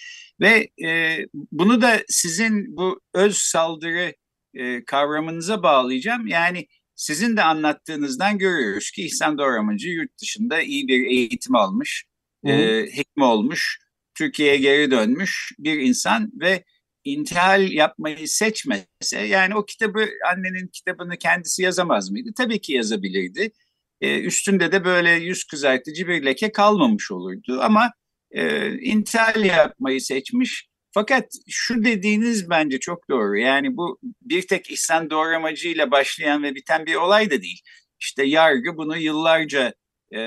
ve 0.41 0.69
e, 0.85 1.19
bunu 1.53 1.83
da 1.83 2.03
sizin 2.09 2.77
bu 2.77 3.01
öz 3.15 3.37
saldırı 3.37 4.15
e, 4.55 4.85
kavramınıza 4.85 5.63
bağlayacağım. 5.63 6.27
Yani 6.27 6.67
sizin 6.95 7.37
de 7.37 7.43
anlattığınızdan 7.43 8.39
görüyoruz 8.39 8.91
ki 8.91 9.03
İhsan 9.07 9.39
Doğramacı 9.39 9.89
yurt 9.89 10.21
dışında 10.23 10.63
iyi 10.63 10.89
bir 10.89 11.07
eğitim 11.07 11.55
almış, 11.55 12.05
Hı. 12.45 12.51
e, 12.51 12.87
hekim 12.87 13.23
olmuş, 13.23 13.79
Türkiye'ye 14.15 14.57
geri 14.57 14.91
dönmüş 14.91 15.53
bir 15.59 15.81
insan 15.81 16.31
ve 16.41 16.65
intihal 17.05 17.73
yapmayı 17.73 18.29
seçmese 18.29 19.21
yani 19.21 19.57
o 19.57 19.65
kitabı 19.65 20.09
annenin 20.33 20.67
kitabını 20.67 21.17
kendisi 21.17 21.63
yazamaz 21.63 22.11
mıydı? 22.11 22.31
Tabii 22.37 22.61
ki 22.61 22.73
yazabilirdi. 22.73 23.53
E, 24.01 24.21
üstünde 24.21 24.73
de 24.73 24.85
böyle 24.85 25.11
yüz 25.11 25.45
kızartıcı 25.45 26.09
bir 26.09 26.25
leke 26.25 26.53
kalmamış 26.53 27.11
olurdu 27.11 27.59
ama 27.63 27.93
e, 28.31 28.73
intihal 28.79 29.45
yapmayı 29.45 30.01
seçmiş. 30.01 30.69
Fakat 30.95 31.33
şu 31.49 31.85
dediğiniz 31.85 32.51
bence 32.51 32.81
çok 32.81 33.11
doğru. 33.11 33.39
Yani 33.39 33.77
bu 33.77 33.99
bir 34.23 34.43
tek 34.43 34.71
İhsan 34.71 35.11
Doğramacı 35.11 35.69
ile 35.69 35.91
başlayan 35.91 36.43
ve 36.43 36.55
biten 36.55 36.87
bir 36.87 36.95
olay 36.95 37.31
da 37.31 37.43
değil. 37.43 37.61
İşte 38.01 38.25
yargı 38.25 38.77
bunu 38.77 38.97
yıllarca 38.97 39.75
e, 40.15 40.19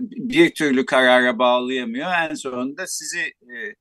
bir 0.00 0.54
türlü 0.54 0.86
karara 0.86 1.38
bağlayamıyor. 1.38 2.10
En 2.30 2.34
sonunda 2.34 2.86
sizi 2.86 3.20
e, 3.20 3.74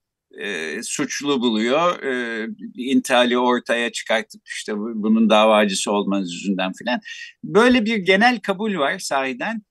e, 0.45 0.83
suçlu 0.83 1.41
buluyor. 1.41 2.03
E, 2.03 2.47
intihali 2.75 3.37
ortaya 3.37 3.91
çıkartıp 3.91 4.41
işte 4.55 4.77
bu- 4.77 5.03
bunun 5.03 5.29
davacısı 5.29 5.91
olmanız 5.91 6.33
yüzünden 6.33 6.73
filan. 6.73 6.99
Böyle 7.43 7.85
bir 7.85 7.97
genel 7.97 8.39
kabul 8.39 8.77
var 8.77 8.99
sahiden. 8.99 9.61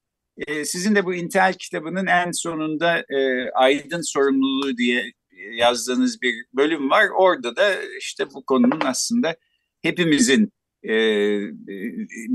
E, 0.46 0.64
sizin 0.64 0.94
de 0.94 1.04
bu 1.04 1.14
intihal 1.14 1.52
kitabının 1.52 2.06
en 2.06 2.30
sonunda 2.32 2.98
e, 2.98 3.50
aydın 3.54 4.00
sorumluluğu 4.12 4.76
diye 4.76 5.12
yazdığınız 5.52 6.22
bir 6.22 6.35
bölüm 6.55 6.90
var. 6.90 7.09
Orada 7.16 7.57
da 7.57 7.83
işte 8.00 8.26
bu 8.35 8.44
konunun 8.46 8.81
aslında 8.85 9.37
hepimizin 9.83 10.52
e, 10.83 10.92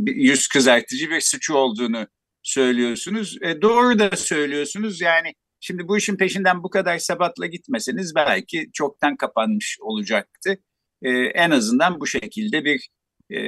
yüz 0.05 0.47
kızartıcı 0.47 1.09
bir 1.09 1.21
suçu 1.21 1.53
olduğunu 1.53 2.07
söylüyorsunuz. 2.43 3.37
E, 3.41 3.61
doğru 3.61 3.99
da 3.99 4.15
söylüyorsunuz. 4.15 5.01
Yani 5.01 5.33
şimdi 5.59 5.87
bu 5.87 5.97
işin 5.97 6.17
peşinden 6.17 6.63
bu 6.63 6.69
kadar 6.69 6.97
sebatla 6.97 7.45
gitmeseniz 7.45 8.15
belki 8.15 8.69
çoktan 8.73 9.17
kapanmış 9.17 9.77
olacaktı. 9.81 10.57
E, 11.01 11.09
en 11.11 11.51
azından 11.51 11.99
bu 11.99 12.07
şekilde 12.07 12.65
bir 12.65 12.89
e, 13.31 13.39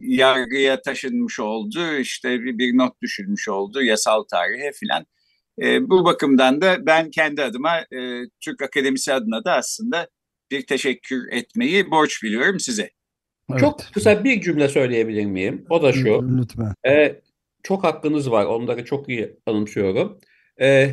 yargıya 0.00 0.82
taşınmış 0.82 1.40
oldu. 1.40 1.96
İşte 1.96 2.40
bir, 2.40 2.58
bir 2.58 2.76
not 2.76 3.02
düşülmüş 3.02 3.48
oldu 3.48 3.82
yasal 3.82 4.22
tarihe 4.22 4.72
filan. 4.72 5.06
E, 5.62 5.90
bu 5.90 6.04
bakımdan 6.04 6.60
da 6.60 6.86
ben 6.86 7.10
kendi 7.10 7.42
adıma 7.42 7.78
e, 7.78 8.22
Türk 8.40 8.62
Akademisi 8.62 9.12
adına 9.12 9.44
da 9.44 9.54
aslında 9.54 10.08
bir 10.50 10.66
teşekkür 10.66 11.32
etmeyi 11.32 11.90
borç 11.90 12.22
biliyorum 12.22 12.60
size. 12.60 12.90
Çok 13.60 13.80
Evet. 13.80 13.90
kısa 13.92 14.24
bir 14.24 14.40
cümle 14.40 14.68
söyleyebilir 14.68 15.24
miyim? 15.26 15.66
O 15.70 15.82
da 15.82 15.92
şu. 15.92 16.38
Lütfen. 16.38 16.74
E, 16.86 17.20
çok 17.62 17.84
hakkınız 17.84 18.30
var. 18.30 18.44
Onları 18.44 18.84
çok 18.84 19.08
iyi 19.08 19.36
anımsıyorum. 19.46 20.20
E, 20.60 20.90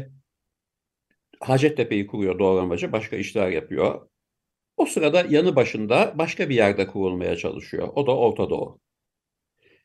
Hacettepe'yi 1.40 2.08
kuruyor 2.08 2.40
Doğramacı. 2.40 2.92
Başka 2.92 3.16
işler 3.16 3.50
yapıyor. 3.50 4.08
O 4.78 4.86
sırada 4.86 5.26
yanı 5.30 5.56
başında 5.56 6.14
başka 6.16 6.50
bir 6.50 6.56
yerde 6.56 6.88
kurulmaya 6.88 7.36
çalışıyor. 7.36 7.90
O 7.96 8.08
da 8.08 8.18
Orta 8.18 8.50
Doğu. 8.50 8.80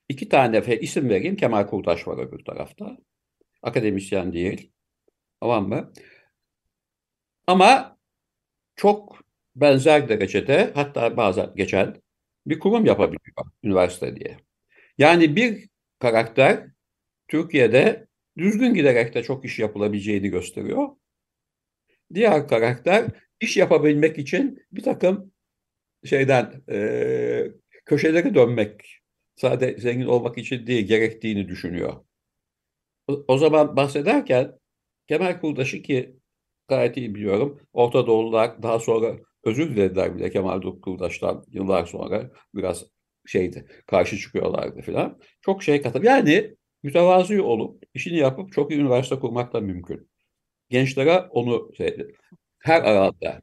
İki 0.08 0.28
tane 0.28 0.62
isim 0.80 1.08
vereyim. 1.08 1.36
Kemal 1.36 1.66
Kurtaş 1.66 2.08
var 2.08 2.18
öbür 2.18 2.44
tarafta. 2.44 2.96
Akademisyen 3.62 4.32
değil. 4.32 4.72
Tamam 5.40 5.68
mı? 5.68 5.92
Ama 7.46 7.98
çok 8.76 9.20
benzer 9.56 10.08
derecede 10.08 10.72
hatta 10.74 11.16
bazen 11.16 11.50
geçen 11.56 12.02
bir 12.46 12.58
kurum 12.58 12.86
yapabiliyor 12.86 13.20
üniversite 13.64 14.16
diye. 14.16 14.38
Yani 14.98 15.36
bir 15.36 15.68
karakter 15.98 16.66
Türkiye'de 17.28 18.08
düzgün 18.38 18.74
giderek 18.74 19.14
de 19.14 19.22
çok 19.22 19.44
iş 19.44 19.58
yapılabileceğini 19.58 20.28
gösteriyor. 20.30 20.88
Diğer 22.14 22.48
karakter 22.48 23.06
iş 23.40 23.56
yapabilmek 23.56 24.18
için 24.18 24.62
bir 24.72 24.82
takım 24.82 25.32
şeyden 26.04 26.62
e, 26.70 27.44
köşeleri 27.86 28.34
dönmek 28.34 29.00
sadece 29.36 29.80
zengin 29.80 30.06
olmak 30.06 30.38
için 30.38 30.66
değil 30.66 30.86
gerektiğini 30.86 31.48
düşünüyor. 31.48 32.04
O, 33.06 33.38
zaman 33.38 33.76
bahsederken 33.76 34.58
Kemal 35.08 35.40
Kurdaş'ı 35.40 35.82
ki 35.82 36.16
gayet 36.68 36.96
iyi 36.96 37.14
biliyorum. 37.14 37.60
Orta 37.72 38.06
Doğulular 38.06 38.62
daha 38.62 38.78
sonra 38.78 39.16
özür 39.44 39.76
dilediler 39.76 40.16
bile 40.16 40.30
Kemal 40.30 40.62
Kurdaş'tan 40.80 41.44
yıllar 41.48 41.86
sonra 41.86 42.30
biraz 42.54 42.84
şeydi 43.26 43.66
karşı 43.86 44.18
çıkıyorlardı 44.18 44.80
filan. 44.80 45.20
Çok 45.40 45.62
şey 45.62 45.82
katım. 45.82 46.04
Yani 46.04 46.54
mütevazi 46.82 47.42
olup 47.42 47.82
işini 47.94 48.18
yapıp 48.18 48.52
çok 48.52 48.70
iyi 48.70 48.80
üniversite 48.80 49.18
kurmak 49.18 49.52
da 49.52 49.60
mümkün. 49.60 50.08
Gençlere 50.70 51.20
onu 51.20 51.74
şey, 51.76 51.96
her 52.58 52.82
alanda 52.82 53.42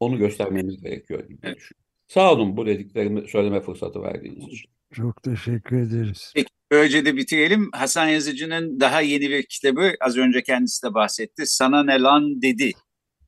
onu 0.00 0.18
göstermemiz 0.18 0.82
gerekiyor 0.82 1.20
gibi 1.20 1.42
düşünüyorum. 1.42 1.86
Sağ 2.08 2.32
olun 2.32 2.56
bu 2.56 2.66
dediklerimi 2.66 3.28
söyleme 3.28 3.60
fırsatı 3.60 4.02
verdiğiniz 4.02 4.44
için. 4.48 4.70
Çok 4.92 5.22
teşekkür 5.22 5.76
ederiz. 5.76 6.32
Peki 6.34 6.55
böylece 6.70 7.04
de 7.04 7.16
bitirelim. 7.16 7.70
Hasan 7.72 8.08
Yazıcı'nın 8.08 8.80
daha 8.80 9.00
yeni 9.00 9.30
bir 9.30 9.42
kitabı 9.42 9.92
az 10.00 10.16
önce 10.16 10.42
kendisi 10.42 10.82
de 10.86 10.94
bahsetti. 10.94 11.46
Sana 11.46 11.84
ne 11.84 12.00
lan 12.00 12.42
dedi. 12.42 12.72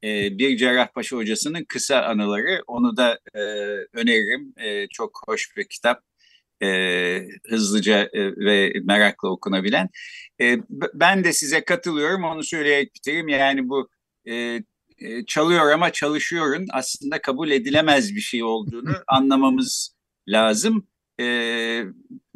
Ee, 0.05 0.39
bir 0.39 0.57
Cerrahpaşa 0.57 1.17
hocasının 1.17 1.65
kısa 1.65 2.03
anıları. 2.03 2.63
Onu 2.67 2.97
da 2.97 3.19
e, 3.35 3.41
öneririm. 3.93 4.55
E, 4.57 4.87
çok 4.89 5.21
hoş 5.27 5.57
bir 5.57 5.65
kitap. 5.65 6.03
E, 6.63 7.29
hızlıca 7.49 8.03
e, 8.13 8.37
ve 8.37 8.73
merakla 8.85 9.29
okunabilen. 9.29 9.89
E, 10.41 10.57
ben 10.95 11.25
de 11.25 11.33
size 11.33 11.65
katılıyorum. 11.65 12.25
Onu 12.25 12.43
söyleyerek 12.45 12.95
bitireyim. 12.95 13.29
Yani 13.29 13.69
bu 13.69 13.89
e, 14.29 14.63
e, 14.99 15.25
çalıyor 15.27 15.73
ama 15.73 15.93
çalışıyorun 15.93 16.67
aslında 16.73 17.23
kabul 17.23 17.51
edilemez 17.51 18.15
bir 18.15 18.21
şey 18.21 18.43
olduğunu 18.43 18.93
anlamamız 19.07 19.97
lazım. 20.29 20.87
E, 21.21 21.85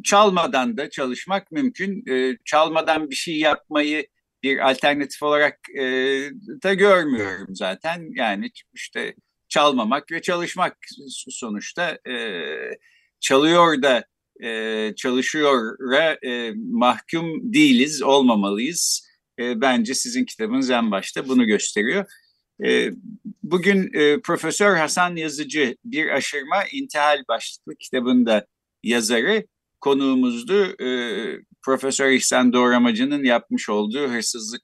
çalmadan 0.03 0.77
da 0.77 0.89
çalışmak 0.89 1.51
mümkün. 1.51 2.03
E, 2.09 2.37
çalmadan 2.45 3.09
bir 3.09 3.15
şey 3.15 3.39
yapmayı 3.39 4.07
bir 4.43 4.69
alternatif 4.69 5.23
olarak 5.23 5.59
e, 5.77 5.83
da 6.63 6.73
görmüyorum 6.73 7.55
zaten. 7.55 8.09
Yani 8.15 8.51
işte 8.73 9.15
çalmamak 9.49 10.11
ve 10.11 10.21
çalışmak 10.21 10.77
sonuçta 11.29 11.99
e, 12.09 12.15
çalıyor 13.19 13.81
da 13.81 14.05
e, 14.43 14.93
çalışıyora 14.95 16.17
e, 16.25 16.51
mahkum 16.55 17.53
değiliz, 17.53 18.01
olmamalıyız. 18.01 19.07
E, 19.39 19.61
bence 19.61 19.93
sizin 19.93 20.25
kitabınız 20.25 20.69
en 20.69 20.91
başta 20.91 21.27
bunu 21.27 21.45
gösteriyor. 21.45 22.05
E, 22.65 22.91
bugün 23.43 23.93
e, 23.93 24.21
Profesör 24.21 24.75
Hasan 24.75 25.15
Yazıcı 25.15 25.75
Bir 25.85 26.09
Aşırma 26.09 26.63
İntihal 26.71 27.23
başlıklı 27.27 27.75
kitabında 27.75 28.45
yazarı 28.83 29.45
konuğumuzdu. 29.83 30.83
E, 30.83 30.89
Profesör 31.65 32.11
İhsan 32.11 32.53
Doğramacı'nın 32.53 33.23
yapmış 33.23 33.69
olduğu 33.69 34.07
hırsızlık 34.07 34.63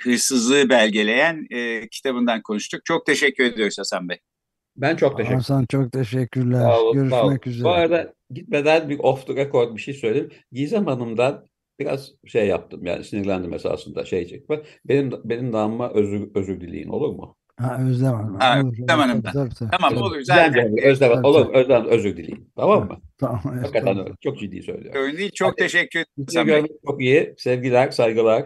hırsızlığı 0.00 0.68
belgeleyen 0.68 1.46
e, 1.50 1.88
kitabından 1.88 2.42
konuştuk. 2.42 2.84
Çok 2.84 3.06
teşekkür 3.06 3.44
ediyoruz 3.44 3.78
Hasan 3.78 4.08
Bey. 4.08 4.18
Ben 4.76 4.96
çok 4.96 5.10
teşekkür 5.10 5.24
ederim. 5.24 5.38
Hasan 5.38 5.66
çok 5.66 5.92
teşekkürler. 5.92 6.60
Sağ 6.60 6.80
olun, 6.80 7.08
sağ 7.08 7.22
olun. 7.22 7.28
Görüşmek 7.28 7.46
üzere. 7.46 7.64
Bu 7.64 7.70
arada 7.70 8.14
gitmeden 8.30 8.88
bir 8.88 8.98
off 8.98 9.26
the 9.26 9.36
record 9.36 9.76
bir 9.76 9.80
şey 9.80 9.94
söyleyeyim. 9.94 10.30
Gizem 10.52 10.86
Hanım'dan 10.86 11.46
biraz 11.78 12.12
şey 12.26 12.46
yaptım 12.46 12.86
yani 12.86 13.04
sinirlendim 13.04 13.54
esasında 13.54 14.04
şey 14.04 14.26
çekme. 14.26 14.62
Benim 14.84 15.12
benim 15.24 15.52
namıma 15.52 15.90
özür 15.90 16.28
özür 16.34 16.60
dileyin 16.60 16.88
olur 16.88 17.14
mu? 17.14 17.36
Ha, 17.56 17.78
Özlem 17.88 18.12
Hanım. 18.14 18.36
Ha, 18.40 18.60
Olur. 18.62 18.72
Özlem 18.72 18.98
Hanım 18.98 19.22
Tabii, 19.22 19.32
tabii, 19.32 19.54
tabii. 19.54 19.70
Tamam 19.70 19.96
olur 20.02 20.16
Güzel 20.16 20.36
zaten. 20.36 20.52
geldi. 20.70 20.80
Özlem, 20.86 21.12
Tabii, 21.12 21.26
olur. 21.26 21.54
Özlem 21.54 21.86
özür 21.86 22.16
dileyim. 22.16 22.46
Tamam 22.56 22.88
mı? 22.88 22.96
Tamam. 23.18 23.40
Hakikaten 23.42 23.98
öyle. 23.98 24.10
Çok 24.20 24.38
ciddi 24.38 24.62
söylüyorum. 24.62 25.00
Sorun 25.00 25.18
değil. 25.18 25.30
Çok 25.34 25.48
Hadi. 25.48 25.56
teşekkür 25.56 26.04
ederim. 26.32 26.66
Çok 26.86 27.00
iyi. 27.00 27.34
Sevgiler, 27.38 27.90
saygılar. 27.90 28.44